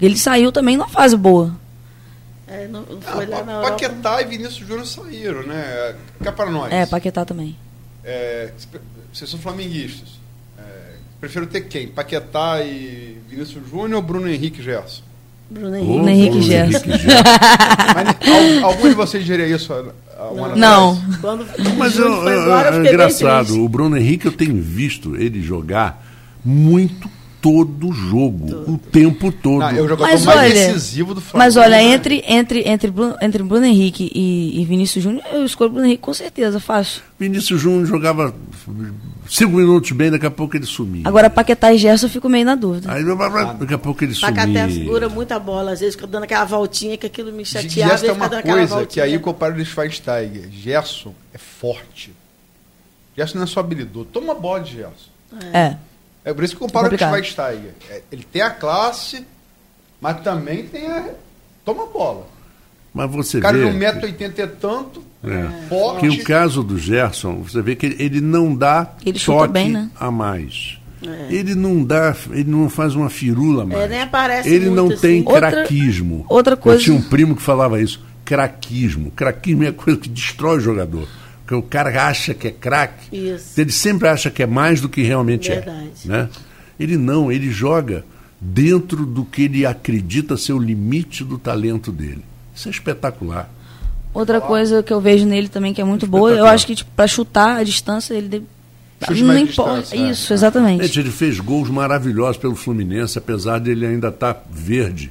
[0.00, 1.52] Ele saiu também numa fase boa.
[2.46, 3.70] É, não, não Ah, foi lá na Pa- Europa.
[3.72, 5.96] Paquetá e Vinícius Júnior saíram, né?
[6.22, 6.72] Cá para nós.
[6.72, 7.56] É, Paquetá também.
[8.04, 8.52] É,
[9.12, 10.10] vocês são flamenguistas.
[10.56, 11.88] É, prefiro ter quem?
[11.88, 15.02] Paquetá e Vinícius Júnior ou Bruno Henrique Gerson?
[15.50, 16.30] Bruno Henrique.
[16.30, 16.78] Bruno Gerson.
[16.86, 17.22] Henrique Gerson.
[17.94, 19.72] Mas, algum de vocês diria isso
[20.56, 21.00] Não.
[21.20, 21.46] Quando
[21.76, 26.04] Mas eu, eu- eu é engraçado, o Bruno Henrique eu tenho visto ele jogar
[26.44, 27.08] muito
[27.40, 29.60] todo jogo, o tempo todo.
[29.60, 31.38] Não, é o jogador Mas mais olha, decisivo do Flamengo.
[31.38, 31.82] Mas olha, né?
[31.84, 36.02] entre, entre, entre, Bruno, entre Bruno Henrique e, e Vinícius Júnior, eu escolho Bruno Henrique
[36.02, 37.02] com certeza, fácil.
[37.18, 38.34] Vinícius Júnior jogava
[39.28, 41.02] cinco minutos bem, daqui a pouco ele sumia.
[41.06, 42.92] Agora, Paquetá e Gerson eu fico meio na dúvida.
[42.92, 43.04] Aí
[43.58, 44.34] daqui a pouco ele sumia.
[44.34, 47.96] Pacaté segura muita bola, às vezes fica dando aquela voltinha que aquilo me chateava.
[47.96, 50.48] Gerson é uma coisa que aí eu comparo ele Schweinsteiger.
[50.50, 52.12] Gerson é forte.
[53.16, 54.06] Gerson não é só habilidoso.
[54.12, 55.10] Toma bola de Gerson.
[55.52, 55.58] É.
[55.58, 55.76] É
[56.34, 56.98] por isso que comparo com o.
[56.98, 57.72] Schweinsteiger.
[57.90, 59.24] É, ele tem a classe,
[60.00, 61.06] mas também tem a...
[61.64, 62.26] Toma a bola.
[62.94, 65.68] Mas você O cara de vê 1,80m e tanto, É.
[65.68, 66.00] forte.
[66.00, 69.70] que o caso do Gerson, você vê que ele, ele não dá Ele toque bem,
[69.70, 69.90] né?
[70.00, 70.78] a mais.
[71.06, 71.26] É.
[71.32, 73.82] Ele não dá, ele não faz uma firula a mais.
[73.82, 75.28] É, nem aparece ele muito, não tem assim.
[75.28, 76.26] Outra- craquismo.
[76.28, 79.10] outra coisa- Eu tinha um primo que falava isso, craquismo.
[79.12, 81.06] Craquismo é coisa que destrói o jogador.
[81.48, 83.58] Porque o cara acha que é craque, Isso.
[83.58, 85.92] ele sempre acha que é mais do que realmente Verdade.
[86.04, 86.08] é.
[86.08, 86.28] Né?
[86.78, 88.04] Ele não, ele joga
[88.38, 92.22] dentro do que ele acredita ser o limite do talento dele.
[92.54, 93.50] Isso é espetacular.
[94.12, 96.90] Outra coisa que eu vejo nele também que é muito boa, eu acho que tipo,
[96.94, 98.44] para chutar a distância ele deve...
[99.22, 99.80] Não importa.
[99.80, 100.10] distância, é.
[100.10, 100.82] Isso, exatamente.
[100.86, 105.10] Gente, ele fez gols maravilhosos pelo Fluminense, apesar de ele ainda estar verde.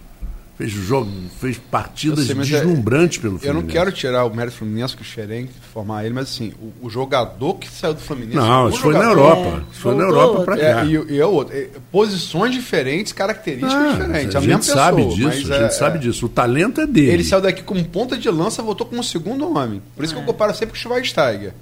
[0.58, 1.08] Fez, jogo,
[1.40, 3.64] fez partidas Eu sei, mas é- deslumbrantes pelo Eu Fluminense.
[3.68, 6.52] não quero tirar o mérito Fluminense, que o Xerém formar ele, mas assim,
[6.82, 8.38] o, o jogador que saiu do Fluminense.
[8.38, 9.64] Não, o isso foi na Europa.
[9.70, 10.84] É, foi na Europa pra cá.
[10.84, 11.56] É, e, e é outro.
[11.56, 14.36] É, posições diferentes, características Ah, diferentes.
[14.36, 16.26] a, a, mesma gente sabe pessoa, disso, mas a gente é- sabe disso.
[16.26, 17.12] O talento é dele.
[17.12, 19.80] Ele saiu daqui como ponta de lança, voltou como segundo homem.
[19.96, 21.54] Por isso que eu comparo sempre com o Schweinsteiger.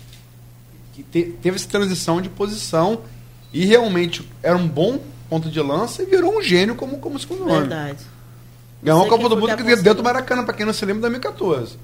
[0.94, 3.02] Que te- teve essa transição de posição
[3.54, 7.44] e realmente era um bom ponta de lança e virou um gênio como, como segundo
[7.44, 7.60] homem.
[7.60, 7.98] Verdade.
[8.86, 10.04] Ganhou a Copa do Mundo que dentro do.
[10.04, 11.78] Maracanã, pra quem não se lembra, 2014.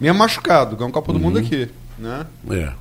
[0.00, 1.44] Mesmo machucado, ganhou a Copa do Mundo Uhum.
[1.44, 1.68] aqui.
[1.98, 2.26] Né?
[2.50, 2.72] É.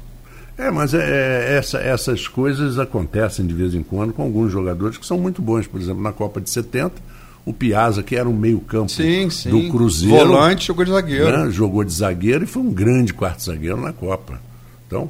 [0.57, 4.97] É, mas é, é, essa- essas coisas acontecem de vez em quando com alguns jogadores
[4.97, 5.68] que são muito bons.
[5.68, 6.95] Por exemplo, na Copa de 70,
[7.45, 9.49] o Piazza, que era um meio-campo Sim, sim.
[9.49, 10.16] do Cruzeiro.
[10.28, 11.45] Volante, jogou de zagueiro.
[11.45, 14.39] né, jogou de zagueiro e foi um grande quarto zagueiro na Copa.
[14.88, 15.09] Então,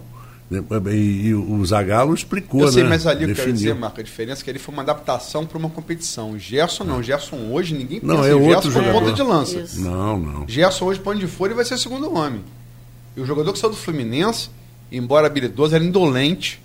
[0.92, 2.90] E, e o Zagallo explicou, Eu sei, né?
[2.90, 3.54] mas ali eu quero Definiu.
[3.56, 6.38] dizer, Marco, a diferença é que ele foi uma adaptação para uma competição.
[6.38, 7.02] Gerson não.
[7.02, 9.00] Gerson hoje, ninguém Não, pensa é em outro Gerson jogador.
[9.00, 9.60] ponta de lança.
[9.60, 9.80] Isso.
[9.82, 10.48] Não, não.
[10.48, 12.42] Gerson hoje, para onde for, ele vai ser segundo homem.
[13.16, 14.50] E o jogador que saiu do Fluminense,
[14.92, 16.62] embora habilidoso, era indolente.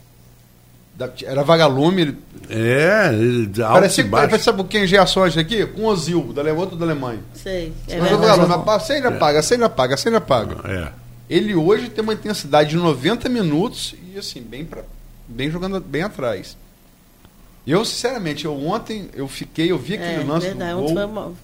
[1.24, 2.02] Era vagalume.
[2.02, 2.16] Ele,
[2.48, 4.30] É, ele alto parecia, e baixo.
[4.30, 5.64] parecia sabe quem é Gerson hoje aqui?
[5.66, 7.20] Com o Ozil, da outro da Alemanha.
[7.34, 7.72] Sei.
[7.86, 8.40] É Mas o verdade.
[8.40, 10.56] vagalume, passa, ele apaga, se ele apaga, se ele apaga.
[10.68, 11.05] É.
[11.28, 14.82] Ele hoje tem uma intensidade de 90 minutos e assim, bem, pra,
[15.26, 16.56] bem jogando bem atrás.
[17.66, 20.72] Eu, sinceramente, eu ontem eu fiquei, eu vi aquele É, lance verdade.
[20.74, 21.12] do Ontem foi gol.
[21.12, 21.34] mal.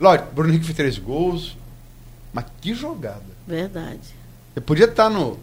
[0.00, 1.56] Lógico, Bruno Henrique fez três gols.
[2.32, 3.22] Mas que jogada.
[3.46, 4.00] Verdade.
[4.56, 5.38] Ele podia estar no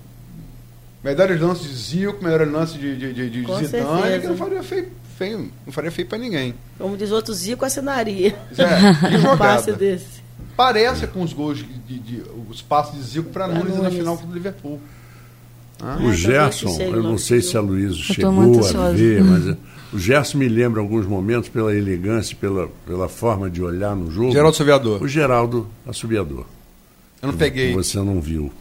[1.03, 4.19] melhor lance de Zico, melhor lance de, de, de, de Zidane, certeza.
[4.21, 6.53] que não faria feio, feio, não faria feio pra ninguém.
[6.77, 8.35] Como diz outro, Zico assinaria.
[8.57, 9.73] É, que Um passe jogada.
[9.73, 10.26] desse.
[10.58, 13.97] Parece com os gols, de, de- os passos de Zico para Pra Nunes na Nunes.
[13.97, 14.80] final contra o Liverpool.
[15.82, 19.24] Ah, O Gerson, que chegue eu não sei que se a Luísa chegou a ver,
[19.24, 19.58] mas é-
[19.93, 24.32] o Gerson me lembra alguns momentos pela elegância, pela, pela forma de olhar no jogo.
[24.32, 25.01] Geraldo Saviador.
[25.03, 26.45] O Geraldo Assobiador.
[27.22, 27.74] Eu não peguei.
[27.74, 28.51] Você não viu.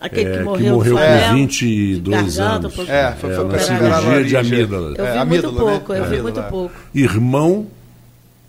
[0.00, 2.00] Aquele É, que que morreu, morreu do com Flamengo, 22
[2.32, 2.74] de garganta, anos.
[2.74, 2.90] pouco.
[2.90, 3.88] É, foi, É, foi na pra cirurgia
[4.24, 4.36] de laringe.
[4.36, 4.98] amígdalas.
[4.98, 5.98] Eu É, vi amígdala, muito pouco, né?
[5.98, 6.42] eu vi Amígdala, muito é.
[6.50, 6.74] pouco.
[6.94, 7.66] Irmão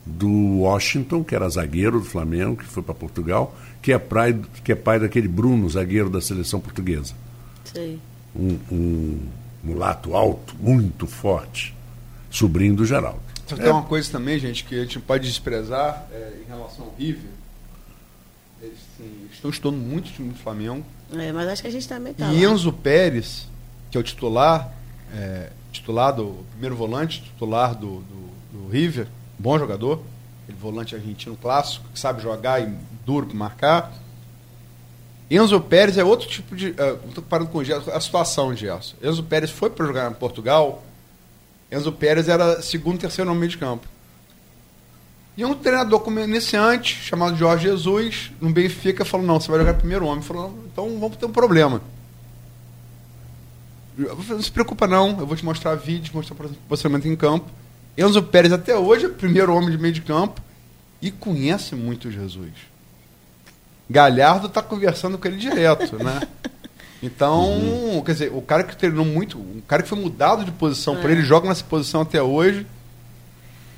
[0.06, 4.72] do Washington, que era zagueiro do Flamengo, que foi para Portugal, que é, pai, que
[4.72, 7.14] é pai daquele Bruno, zagueiro da seleção portuguesa.
[7.64, 8.00] Sei.
[8.36, 9.20] Um, um
[9.64, 11.76] mulato alto, muito forte,
[12.30, 13.20] sobrinho do Geraldo.
[13.48, 16.48] Só que tem uma coisa também, gente, que a gente não pode desprezar é, em
[16.48, 17.32] relação ao River.
[18.62, 20.86] Eles assim, estão estudando muito o time do Flamengo.
[21.12, 22.52] É, mas acho que a gente também tá E lá.
[22.52, 23.48] Enzo Pérez,
[23.90, 24.72] que é o titular,
[25.14, 29.08] é, titular do o primeiro volante, titular do, do, do River,
[29.40, 30.04] bom jogador,
[30.44, 32.72] aquele volante argentino clássico, que sabe jogar e
[33.06, 33.94] duro para marcar.
[35.32, 36.70] Enzo Pérez é outro tipo de.
[36.70, 38.96] Estou comparando com o Gerson, a situação de Gerson.
[39.02, 40.84] Enzo Pérez foi para jogar em Portugal.
[41.72, 43.88] Enzo Pérez era segundo, terceiro no meio de campo.
[45.38, 49.76] E um treinador como iniciante, chamado Jorge Jesus, no Benfica, falou: não, você vai jogar
[49.76, 50.24] primeiro homem.
[50.24, 51.82] Falou: então vamos ter um problema.
[53.98, 55.20] Não se preocupa, não.
[55.20, 56.36] Eu vou te mostrar vídeos, mostrar
[56.68, 57.50] posicionamento em campo.
[58.00, 60.42] Enzo Pérez, até hoje, é o primeiro homem de meio de campo
[61.02, 62.52] e conhece muito Jesus.
[63.90, 66.22] Galhardo está conversando com ele direto, né?
[67.02, 70.98] Então, quer dizer, o cara que treinou muito, o cara que foi mudado de posição
[70.98, 71.14] por É.
[71.14, 72.68] ele, joga nessa posição até hoje.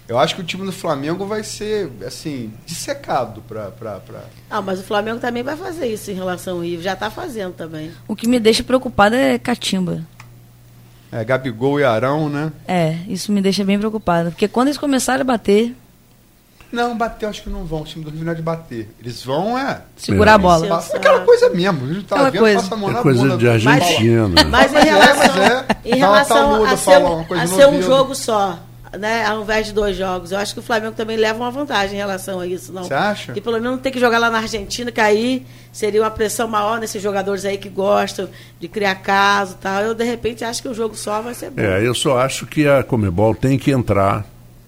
[0.07, 3.69] Eu acho que o time do Flamengo vai ser, assim, dissecado pra.
[3.69, 4.23] pra, pra...
[4.49, 6.81] Ah, mas o Flamengo também vai fazer isso em relação ao River.
[6.83, 7.91] Já está fazendo também.
[8.07, 10.03] O que me deixa preocupada é Catimba.
[11.11, 12.51] É, Gabigol e Arão, né?
[12.67, 14.29] É, isso me deixa bem preocupada.
[14.31, 15.75] Porque quando eles começarem a bater,
[16.71, 17.81] Não, bater, eu acho que não vão.
[17.81, 18.89] O time do Rio não é de bater.
[18.97, 19.81] Eles vão, é.
[19.97, 20.37] segurar a É.
[20.37, 20.67] bola.
[20.67, 21.85] Passa aquela coisa mesmo.
[21.85, 22.59] A gente tá Aquela vendo, coisa.
[22.61, 24.29] passa a mão É na coisa bunda de do- argentino.
[24.29, 24.43] né?
[24.49, 25.65] Mas em Mas é, relação, mas é.
[25.83, 28.57] em relação taludo, a ser, fala uma coisa a ser um jogo só,
[28.97, 31.95] né, ao invés de dois jogos, eu acho que o Flamengo também leva uma vantagem
[31.95, 32.73] em relação a isso.
[32.73, 32.83] Não.
[32.83, 33.33] Você acha?
[33.33, 36.47] Que pelo menos não tem que jogar lá na Argentina, que aí seria uma pressão
[36.47, 38.27] maior nesses jogadores aí que gostam
[38.59, 39.81] de criar caso e tal.
[39.81, 41.61] Eu, de repente, acho que o jogo só vai ser bom.
[41.61, 44.25] É, eu só acho que a Comebol tem que entrar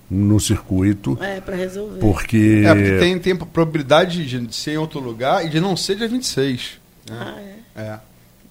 [0.09, 1.99] no circuito, É, para resolver.
[1.99, 5.95] porque, É, porque tem, tem probabilidade de ser em outro lugar e de não ser
[5.95, 6.74] dia 26.
[7.09, 7.17] Né?
[7.19, 7.82] Ah, é.
[7.82, 7.99] É.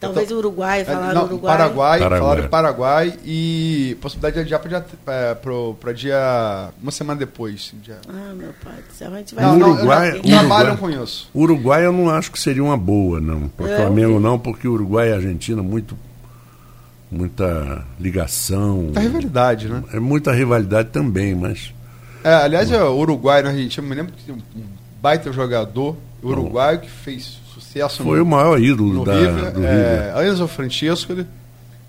[0.03, 1.57] Talvez o Uruguai, É, falaram não, Uruguai.
[1.57, 2.21] Paraguai, Paraguai.
[2.21, 6.69] falaram em Paraguai e possibilidade de adiar para dia, é, pro, pra dia.
[6.83, 7.73] uma semana depois.
[7.83, 7.99] Dia...
[8.09, 10.91] Ah, meu pai do céu, a gente vai Não, não, Uruguai- eles Uruguai- trabalham com
[10.91, 11.31] isso.
[11.35, 13.49] Uruguai eu não acho que seria uma boa, não.
[13.49, 15.97] Para o É, Flamengo eu não, porque o Uruguai e a Argentina muito
[17.11, 18.91] muita ligação.
[18.93, 19.83] Da rivalidade, né?
[19.93, 21.73] É muita rivalidade também, mas
[22.25, 24.41] É, aliás, é, o Uruguai na Argentina, eu me lembro que tem um
[25.01, 30.13] baita jogador uruguaio que fez sucesso foi no, o maior ídolo da, River, do River.
[30.17, 31.27] é, Enzo Francesco, ele-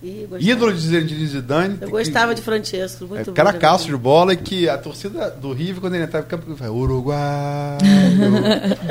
[0.02, 0.52] Ih, gostava.
[0.52, 1.78] ídolo de Zinedine Zidane.
[1.80, 3.34] Eu que- gostava de Francesco, muito é, bom.
[3.34, 6.44] cara caço de bola e que a torcida do River, quando ele entrava em campo,
[6.50, 7.78] ele falava, Uruguai.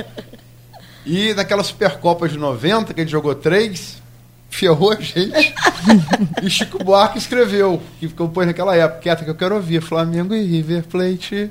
[1.05, 4.01] e naquela Supercopa de 90, que a gente jogou três,
[4.49, 5.55] ferrou a gente.
[6.43, 10.43] e Chico Buarque escreveu, que compôs naquela época, quieta que eu quero ouvir, Flamengo e
[10.45, 11.51] River Plate.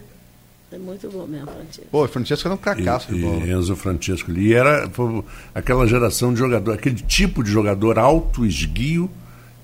[0.73, 1.85] É muito bom mesmo, Francesco.
[1.91, 3.45] Pô, o Francesco era um E, cracaço de bola.
[3.45, 8.45] e Enzo Francesco ali era foi aquela geração de jogador, aquele tipo de jogador alto,
[8.45, 9.09] esguio,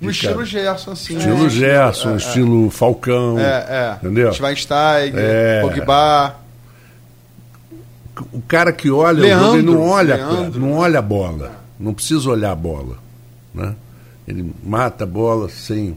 [0.01, 1.17] No estilo Gerson, assim.
[1.17, 1.49] estilo né?
[1.49, 2.17] Gerson, É, é.
[2.17, 3.95] estilo Falcão, É, é.
[4.03, 4.33] entendeu?
[4.33, 5.61] Schweinsteiger, É.
[5.61, 6.35] Pogba.
[8.33, 10.59] O cara que olha, o Leandro, não olha, Leandro.
[10.59, 12.97] não olha a bola, não precisa olhar a bola,
[13.53, 13.75] né?
[14.27, 15.95] Ele mata a bola sem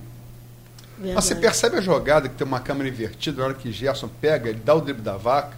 [1.00, 1.14] Verdade.
[1.14, 4.50] Mas você percebe a jogada que tem uma câmera invertida, na hora que Gerson pega,
[4.50, 5.56] ele dá o drible da vaca,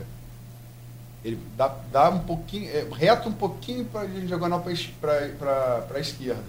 [1.25, 4.61] ele dá, dá um pouquinho, é, reta um pouquinho para diagonal
[5.01, 6.43] para a esquerda.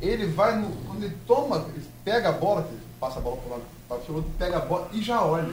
[0.00, 0.70] ele vai no.
[0.86, 2.68] Quando ele toma, ele pega a bola,
[3.00, 5.52] passa a bola para lado, passa o outro, pega a bola e já olha.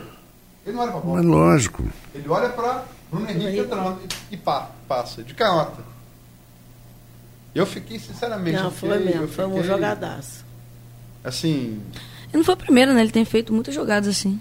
[0.65, 1.17] Ele não olha para a bola.
[1.17, 1.83] Mas lógico.
[2.13, 3.99] Ele olha para Bruno Henrique entrando
[4.29, 5.81] e, e pá, passa, de canhota.
[7.55, 8.57] Eu fiquei, sinceramente.
[8.57, 10.45] Não, eu foi fiquei- mesmo, eu foi um fiquei, jogadaço.
[11.23, 11.81] Assim,
[12.31, 13.01] Ele não foi o primeiro, né?
[13.01, 14.39] Ele tem feito muitas jogadas assim.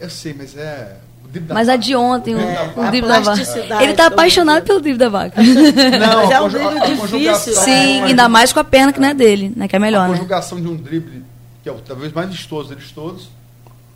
[0.00, 0.96] eu sei, mas é.
[1.24, 2.90] o Mas a de ontem, o, drible da o vaca.
[2.90, 3.82] drible da vaca.
[3.84, 5.42] Ele tá do- apaixonado pelo drible da vaca.
[5.42, 6.96] Não, Mas é a um a- drible a difícil.
[6.98, 9.66] conjugação- Sim, a- ainda mais com a perna que não é dele, né?
[9.66, 10.14] Que é A melhor, né?
[10.16, 11.24] conjugação de um drible,
[11.62, 13.28] que é o talvez mais vistoso deles todos,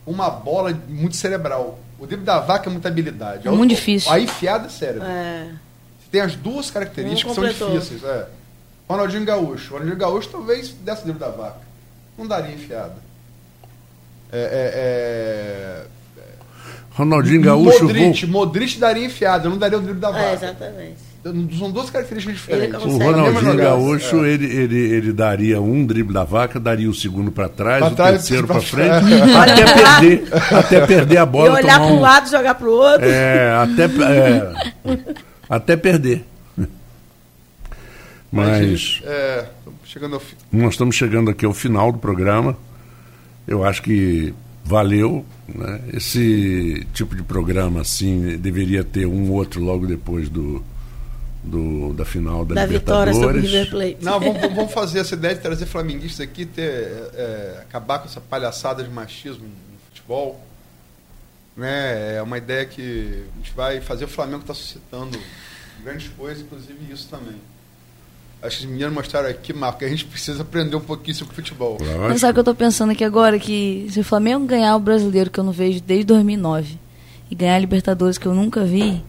[0.06, 1.78] uma bola muito cerebral.
[1.98, 3.46] O drible da vaca é muita habilidade.
[3.46, 4.10] É muito difícil.
[4.10, 5.06] A enfiada é cérebro.
[5.06, 5.48] É.
[6.10, 8.02] Tem as duas características que são difíceis.
[8.02, 8.26] É.
[8.88, 9.72] Ronaldinho Gaúcho.
[9.74, 11.67] Ronaldinho Gaúcho talvez desse drible da vaca.
[12.18, 12.96] Não daria enfiada.
[14.32, 15.86] É, é,
[16.90, 17.44] Ronaldinho é...
[17.44, 17.84] Gaúcho.
[17.84, 20.32] Modric, Modric daria enfiada, eu não daria o drible da É, vaca.
[20.46, 21.08] exatamente.
[21.58, 22.82] São duas características diferentes.
[22.82, 22.96] O.
[22.98, 23.56] Ronaldinho.
[23.56, 24.30] Gaúcho, É.
[24.30, 27.94] ele, ele, ele daria um drible da vaca, daria o segundo para trás, Pra o
[27.94, 31.50] trás, terceiro pra para frente, até perder, até perder a E bola.
[31.54, 33.04] olhar tomar para um um- lado, jogar para o outro.
[33.06, 34.52] É, até, é,
[35.50, 36.24] até perder.
[38.30, 39.48] Mas É,
[39.84, 40.22] chegando ao
[40.52, 42.56] nós estamos chegando aqui ao final do programa.
[43.46, 45.24] Eu acho que valeu.
[45.48, 45.80] Né?
[45.94, 50.62] Esse tipo de programa assim deveria ter um outro logo depois do,
[51.42, 53.70] do da final da, da vitória sobre o Libertadores.
[53.70, 54.04] River Plate.
[54.04, 56.64] Não, vamos, vamos- vamos fazer essa ideia de trazer flamenguistas aqui, ter,
[57.14, 60.38] é, acabar com essa palhaçada de machismo no futebol.
[61.56, 62.16] Né?
[62.16, 64.04] É uma ideia que a gente vai fazer.
[64.04, 65.18] O Flamengo está suscitando
[65.82, 67.36] grandes coisas, inclusive isso também.
[68.42, 71.34] Acho que os meninos mostraram aqui, Marco, que a gente precisa aprender um pouquinho sobre
[71.34, 71.76] futebol.
[71.80, 71.98] Lógico.
[72.08, 73.38] Mas sabe o que eu tô pensando aqui agora?
[73.38, 76.78] Que se o Flamengo ganhar o brasileiro, que eu não vejo desde 2009,
[77.30, 79.02] e ganhar a Libertadores, que eu nunca vi,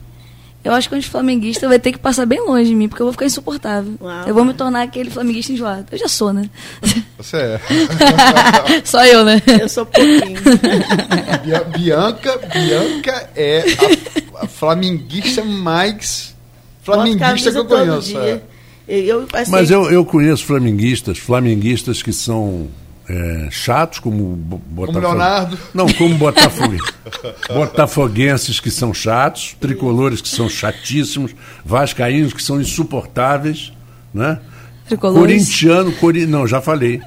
[0.64, 3.06] eu acho que o flamenguista vai ter que passar bem longe de mim, porque eu
[3.06, 3.94] vou ficar insuportável.
[4.02, 4.28] Uau.
[4.28, 5.86] Eu vou me tornar aquele flamenguista enjoado.
[5.92, 6.50] Eu já sou, né?
[7.18, 7.62] Você é.
[8.84, 9.42] Só eu, né?
[9.62, 10.42] Eu sou pouquinho.
[11.44, 13.64] Bia- Bianca, Bianca é
[14.36, 16.36] a, a flamenguista mais
[16.82, 18.14] flamenguista que eu conheço.
[18.14, 18.42] todo é.
[18.90, 22.68] Eu, assim, Mas eu, eu conheço flamenguistas, flamenguistas que são
[23.08, 25.06] é, chatos, como Bo- Botafogo.
[25.08, 25.58] Leonardo.
[25.74, 26.76] Não, como Botafogo.
[27.54, 33.72] Botafoguenses que são chatos, tricolores que são chatíssimos, vascaínos que são insuportáveis,
[34.14, 34.40] né?
[34.88, 35.22] Tricolores.
[35.22, 36.26] Corintiano, cori...
[36.26, 37.00] não, já falei.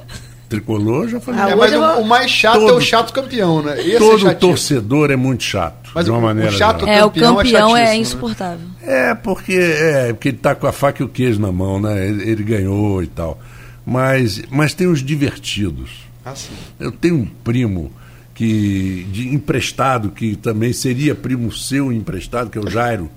[0.57, 1.41] Tricolor, já falei.
[1.41, 3.81] Ah, É, hoje mas o, vou- o mais chato é Todo- o chato campeão, né?
[3.81, 4.41] Esse é Todo chatinho.
[4.41, 6.95] torcedor é muito chato, Mas de uma o- o maneira chato- geral.
[6.95, 7.97] É, o campeão é campeão é, né?
[7.97, 8.67] insuportável.
[8.83, 12.09] É, porque é, porque ele tá com a faca e o queijo na mão, né?
[12.09, 13.39] Ele, ele ganhou e tal.
[13.85, 15.91] Mas, mas tem os divertidos.
[16.25, 16.53] Ah, sim.
[16.79, 17.91] Eu tenho um primo
[18.35, 23.11] que de emprestado que também seria primo seu emprestado, que é o Jairo,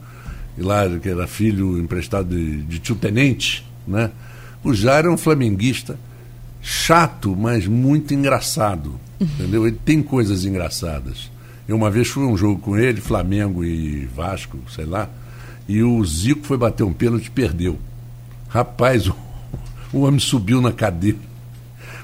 [0.57, 4.09] e lá que era filho emprestado de, de tio tenente, né?
[4.63, 5.97] O Jairo é um flamenguista
[6.67, 9.67] chato, mas muito engraçado, entendeu?
[9.67, 11.29] Ele tem coisas engraçadas.
[11.67, 15.07] Eu uma vez fui a um jogo com ele, Flamengo e Vasco, sei lá,
[15.69, 17.77] e o Zico foi bater um pênalti e perdeu.
[18.49, 19.15] Rapaz, o,
[19.93, 21.19] o homem subiu na cadeira.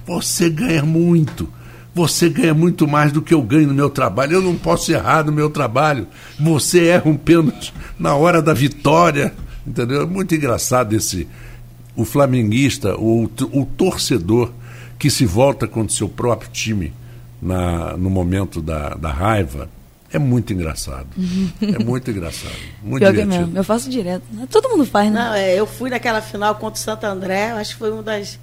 [0.06, 1.50] Você ganha muito.
[1.96, 4.34] Você ganha muito mais do que eu ganho no meu trabalho.
[4.34, 6.08] Eu não posso errar no meu trabalho.
[6.40, 9.34] Você erra um pênalti na hora da vitória.
[9.66, 10.04] Entendeu?
[10.04, 11.28] É muito engraçado esse.
[11.96, 14.52] O flamenguista, o, o torcedor
[14.98, 16.94] que se volta contra o seu próprio time
[17.42, 19.68] na, no momento da, da raiva.
[20.14, 21.08] É muito engraçado.
[21.62, 22.54] É muito engraçado.
[22.84, 23.46] Muito Pior é divertido.
[23.46, 23.58] mesmo.
[23.58, 24.24] Eu faço direto.
[24.50, 25.20] Todo mundo faz, né?
[25.20, 28.38] Não, é, eu fui naquela final contra o Santo André, acho que foi uma das.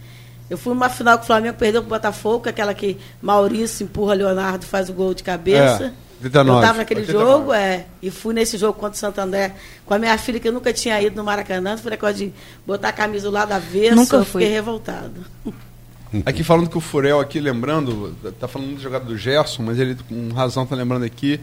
[0.48, 3.84] Eu fui numa final que o Flamengo perdeu pro Botafogo, que é aquela que Maurício
[3.84, 5.84] empurra Leonardo e faz o gol de cabeça.
[5.84, 7.32] É, 89, eu tava naquele 89.
[7.32, 9.54] jogo, é, e fui nesse jogo contra o Santo André
[9.86, 12.32] com a minha filha, que eu nunca tinha ido no Maracanã, foi negócio de
[12.66, 14.42] botar a camisa do lado avesso, Nunca eu fui.
[14.42, 15.24] fiquei revoltado.
[16.24, 19.94] Aqui falando que o Furel aqui, lembrando, tá falando da jogada do Gerson, mas ele
[20.08, 21.38] com razão tá lembrando aqui.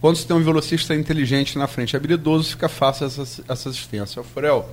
[0.00, 4.20] Quando você tem um velocista inteligente na frente, habilidoso, fica fácil essa, essa assistência.
[4.20, 4.68] O Furel,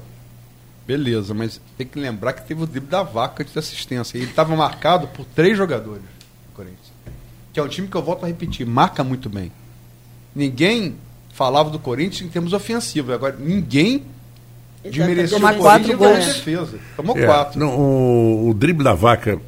[0.88, 4.18] beleza, mas tem que lembrar que teve o drible da vaca de assistência.
[4.18, 6.15] E ele estava marcado por três jogadores do.
[7.56, 9.50] Que é um time que eu volto a repetir, marca muito bem.
[10.36, 10.96] Ninguém
[11.34, 13.14] falava do Corinthians em termos ofensivos.
[13.16, 14.04] Agora, ninguém
[14.84, 16.36] desmereceu Tomar o quatro Corinthians em gols.
[16.36, 16.78] defesa.
[16.98, 17.58] Tomou É, quatro.
[17.58, 19.40] não, o, o drible da vaca,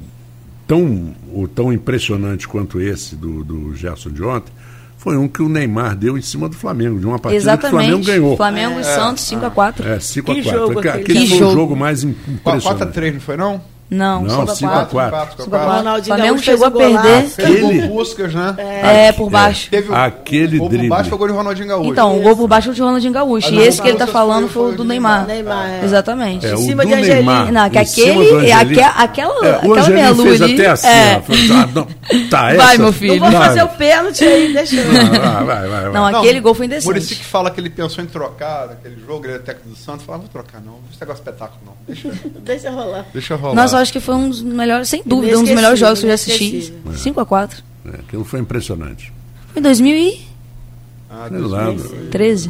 [0.65, 4.53] tão, o, tão impressionante quanto esse do, do Gerson de ontem,
[4.97, 7.69] foi um que o Neymar deu em cima do Flamengo, de uma partida Exatamente.
[7.69, 8.37] que o Flamengo ganhou.
[8.37, 9.85] Flamengo e Santos 5x4.
[9.85, 11.03] É, 5 a Que 4 jogo Aquele, aquele.
[11.03, 11.51] aquele Que foi jogo.
[11.51, 12.83] o jogo mais im- impressionante.
[12.97, 13.61] 4x3, não foi não?
[13.89, 15.11] Não, Não, 5 cinco a a 4.
[15.11, 15.43] quatro.
[15.43, 15.77] 5 a 4.
[15.77, 17.25] Ronaldinho Flamengo chegou a perder.
[17.37, 18.55] Aquele- Puskas, né?
[18.57, 19.69] É, por baixo.
[19.71, 20.89] Teve o- Aquele o gol drible.
[20.89, 21.91] por baixo foi o gol de Ronaldinho Gaúcho.
[21.91, 23.47] Então, o gol por baixo foi o de Ronaldinho Gaúcho.
[23.49, 25.25] E não, esse que ele tá falando foi o o do Neymar.
[25.25, 25.85] Neymar, é.
[25.85, 26.45] Exatamente.
[26.45, 27.13] É, Em o cima de Angelim.
[27.13, 28.49] Neymar, Não, que aquele.
[28.49, 30.53] é aquela É, o aquela meia lua fez ali.
[30.55, 31.13] até assim, é.
[31.53, 31.87] ah, não,
[32.29, 33.13] tá, Vai, essa- meu filho.
[33.21, 33.47] Não vou Vai.
[33.47, 34.91] fazer o pênalti aí, deixa eu.
[34.91, 35.83] Vai, vai, vai, vai.
[35.85, 37.15] Não, Não, aquele gol foi Muricy indecente.
[37.15, 40.23] que fala que ele pensou em trocar naquele jogo, ele é técnico do Santos, falava,
[40.23, 42.09] vou trocar não, esse negócio é espetáculo não, deixa,
[42.41, 43.05] Deixa rolar.
[43.13, 43.55] deixa rolar.
[43.77, 46.09] Nossa, acho que foi um dos melhores, sem dúvida, um dos melhores jogos que eu
[46.09, 46.55] já assisti.
[46.85, 47.25] Inesquecível.
[47.25, 47.63] 5x4.
[47.85, 49.13] É, aquilo foi impressionante.
[49.53, 50.27] Foi em 2013.
[51.09, 52.49] Ah, Sei lá, 2006.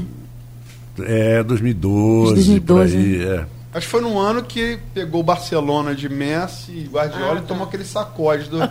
[0.99, 3.45] é 2012, 2012, por aí, é.
[3.73, 7.41] Acho que foi num ano que pegou o Barcelona de Messi e Guardiola Ah, e
[7.41, 7.47] tá.
[7.47, 8.57] tomou aquele sacode do...
[8.63, 8.69] É.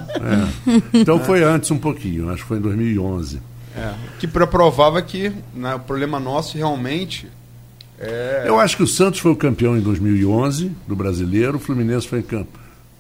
[0.93, 3.41] Então foi antes um pouquinho, acho que foi em 2011.
[3.77, 7.29] É, que provava que né, o problema nosso realmente
[7.99, 8.45] é...
[8.47, 12.23] Eu acho que o Santos foi o campeão em 2011 do Brasileiro, o Fluminense foi,
[12.23, 12.43] cam...
[12.43, 12.47] o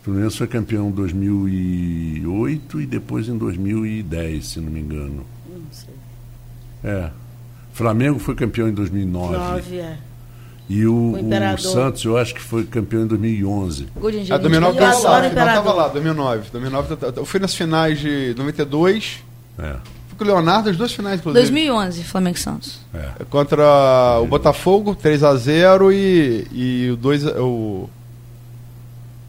[0.04, 5.24] Fluminense foi campeão em 2008 e depois em 2010, se não me engano.
[5.48, 5.94] Não sei.
[6.84, 7.10] É.
[7.72, 9.98] Flamengo foi campeão em 2009 Nove, é.
[10.68, 11.58] e o, O o.
[11.58, 13.88] Santos eu acho que foi campeão em 2011.
[13.96, 14.38] Gol de A Angelina.
[14.38, 15.74] 2009 Eu tava adoro lá, o a final tava Imperador.
[15.76, 16.50] lá, 2009.
[16.52, 19.22] 2009 eu- eu fui nas finais de 92,
[19.58, 19.76] É,
[20.16, 21.40] com o Leonardo, as duas finais, inclusive.
[21.42, 22.78] 2011, Flamengo e Santos.
[22.94, 23.24] é.
[23.30, 26.46] Contra o Botafogo, 3x0 e,
[26.86, 27.88] e o 2 o,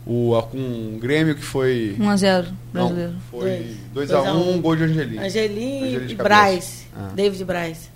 [0.06, 0.58] o com
[0.96, 3.14] o Grêmio que foi 1x0, não, brasileiro.
[3.30, 4.10] foi Dois.
[4.10, 4.62] 2x1, 2 a um.
[4.62, 5.18] gol de Angelim.
[5.20, 6.16] Angelim e.
[6.16, 6.86] Braz.
[6.96, 7.10] Ah.
[7.14, 7.90] David Braz.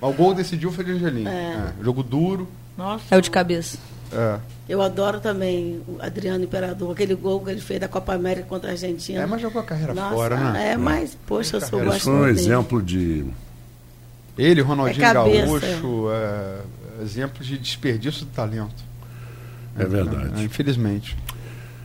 [0.00, 1.26] Mas o gol decidiu foi de Angelim.
[1.28, 1.30] É.
[1.30, 2.48] É, Jogo duro.
[2.76, 3.04] Nossa.
[3.10, 3.78] É o de cabeça.
[4.12, 4.38] É.
[4.68, 8.70] Eu adoro também o Adriano Imperador, aquele gol que ele fez da Copa América contra
[8.70, 9.22] a Argentina.
[9.22, 10.72] É, mas jogou a carreira Nossa, fora, né?
[10.72, 12.46] É, mas, poxa, eu sou Carreira Esse foi um bastante dele.
[12.46, 13.26] exemplo de.
[14.38, 16.58] Ele, Ronaldinho É cabeça, Gaúcho, é,
[17.02, 18.82] exemplos de desperdício de talento.
[19.78, 20.40] É verdade.
[20.40, 21.16] É, infelizmente.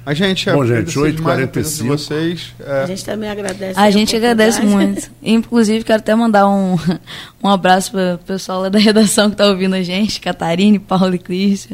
[0.07, 1.97] Mas, gente, Bom, gente, demais a presença de 8h45.
[1.97, 2.53] vocês.
[2.61, 3.77] É, A gente também agradece.
[3.77, 5.11] A gente agradece muito.
[5.21, 6.77] Inclusive, quero até mandar um,
[7.43, 11.13] um abraço para o pessoal lá da redação que está ouvindo a gente, Catarine, Paulo
[11.13, 11.67] e Cris.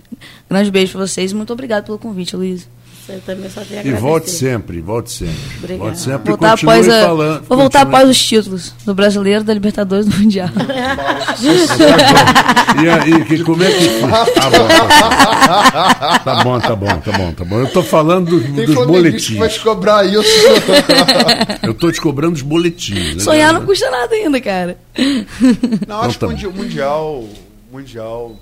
[0.49, 1.31] Grande beijo para vocês.
[1.31, 2.67] Muito obrigado pelo convite, Luiz.
[3.05, 4.01] Você também só tem a E agradecer.
[4.01, 5.35] volte sempre, volte sempre.
[5.57, 5.83] Obrigada.
[5.83, 7.43] Volte sempre Voltar e continue após a- falando.
[7.49, 10.49] vou voltar continue- após os títulos do Brasileiro, da Libertadores e do Mundial.
[12.83, 13.87] E aí, que, como é que.
[16.23, 17.59] Tá bom, tá bom, tá bom, tá bom, tá bom.
[17.59, 19.53] Eu tô falando dos, Tem dos que vai boletins.
[19.53, 20.23] te cobrar isso.
[21.61, 23.15] Eu tô te cobrando os boletins.
[23.17, 23.23] né?
[23.23, 24.77] Sonhar não custa nada ainda, cara.
[25.87, 27.25] Não, acho Então que tá o mundial,
[27.71, 28.35] mundial,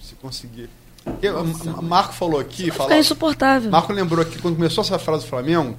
[0.00, 0.68] se conseguir.
[1.04, 1.10] O
[1.44, 3.70] M- Marco falou aqui, falou, insuportável.
[3.70, 5.76] Marco lembrou aqui, quando começou essa frase do Flamengo,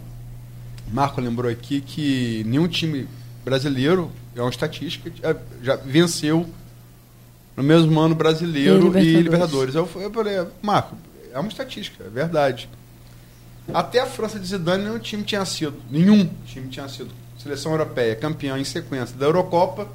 [0.91, 3.07] Marco lembrou aqui que nenhum time
[3.43, 6.45] brasileiro, é uma estatística, já- já venceu
[7.55, 9.73] no mesmo ano brasileiro E e Libertadores.
[9.73, 9.75] Libertadores.
[9.75, 10.95] Eu, eu falei, Marco,
[11.33, 12.69] é uma estatística, é verdade.
[13.73, 17.09] Até a França de Zidane nenhum time tinha sido, nenhum time tinha sido
[17.41, 19.87] seleção europeia campeão em sequência da Eurocopa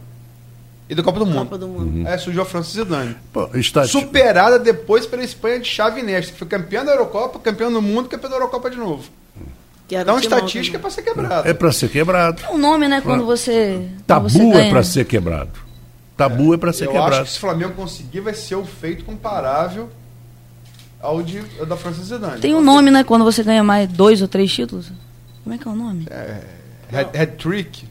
[0.89, 1.39] e da Copa do Mundo.
[1.41, 2.09] Copa do Mundo.
[2.09, 3.17] Aí surgiu a França Zidane.
[3.33, 7.71] Pô, está- Superada depois pela Espanha de Xavi Iniesta, que foi campeã da Eurocopa, campeão
[7.73, 9.05] do mundo, campeão da Eurocopa de novo.
[9.91, 11.49] Então, estatística é para ser quebrada.
[11.49, 12.43] É para ser quebrado.
[12.45, 13.89] É um nome, né, quando você.
[14.07, 15.51] quando você Tabu é para ser quebrado.
[16.17, 17.25] Tabu é para ser Eu acho quebrado.
[17.25, 19.89] que se o Flamengo conseguir, vai ser um feito comparável
[21.01, 22.41] ao de, ao da França Zidane.
[22.41, 24.91] Tem um nome, né, quando você ganha mais dois ou três títulos.
[25.45, 26.07] Como é que é o nome?
[26.91, 27.85] Head, head trick.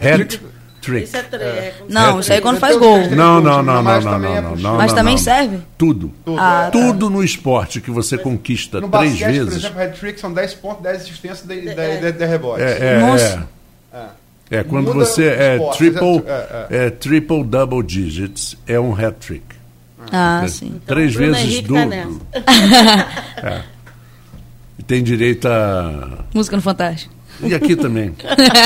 [0.00, 0.40] Hat trick.
[1.04, 2.98] Isso é é como Não, isso aí é quando faz gol.
[3.10, 4.76] Não, não, não, não, não, é não, não.
[4.76, 5.58] Mas também serve?
[5.78, 6.12] Tudo.
[6.24, 6.70] Tudo, Ah, é.
[6.70, 9.56] Tudo no esporte que você conquista No três basquete, por vezes.
[9.58, 11.96] exemplo, head trick são 10 pontos, 10 assistências de, de, É.
[12.00, 12.62] de- de rebote.
[12.62, 13.48] É, é, Nossa.
[13.94, 13.96] é.
[13.96, 14.58] É.
[14.58, 19.14] É, quando Muda você é esporte, triple, é, é, triple double digits, é um hat
[19.20, 19.44] trick.
[20.10, 20.80] Ah, É, sim.
[20.86, 22.26] Três Bruno vezes Henrique tá duplo.
[23.42, 23.62] É.
[24.78, 26.24] E tem direito a.
[26.34, 27.14] Música no Fantástico.
[27.42, 28.14] E aqui também.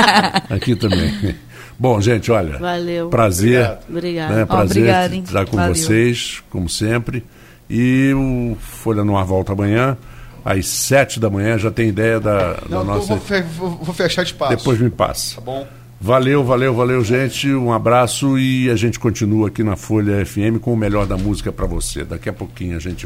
[0.51, 1.37] aqui também.
[1.79, 2.59] Bom, gente, olha.
[2.59, 3.09] Valeu.
[3.11, 3.79] Prazer.
[3.89, 4.35] Obrigado.
[4.35, 5.23] Né, prazer obrigado, hein?
[5.25, 5.75] estar com Valeu.
[5.75, 7.23] vocês, como sempre.
[7.69, 9.97] E o Folha no Ar volta amanhã,
[10.45, 11.59] às sete da manhã.
[11.59, 13.09] Já tem ideia da, da Não, nossa.
[13.09, 14.57] vou, fe- vou- fechar espaço.
[14.57, 15.35] Depois me passa.
[15.35, 15.67] Tá bom?
[16.01, 17.53] Valeu, valeu, valeu, gente.
[17.53, 21.51] Um abraço e a gente continua aqui na Folha FM com o melhor da música
[21.51, 22.05] para você.
[22.05, 23.05] Daqui a pouquinho a gente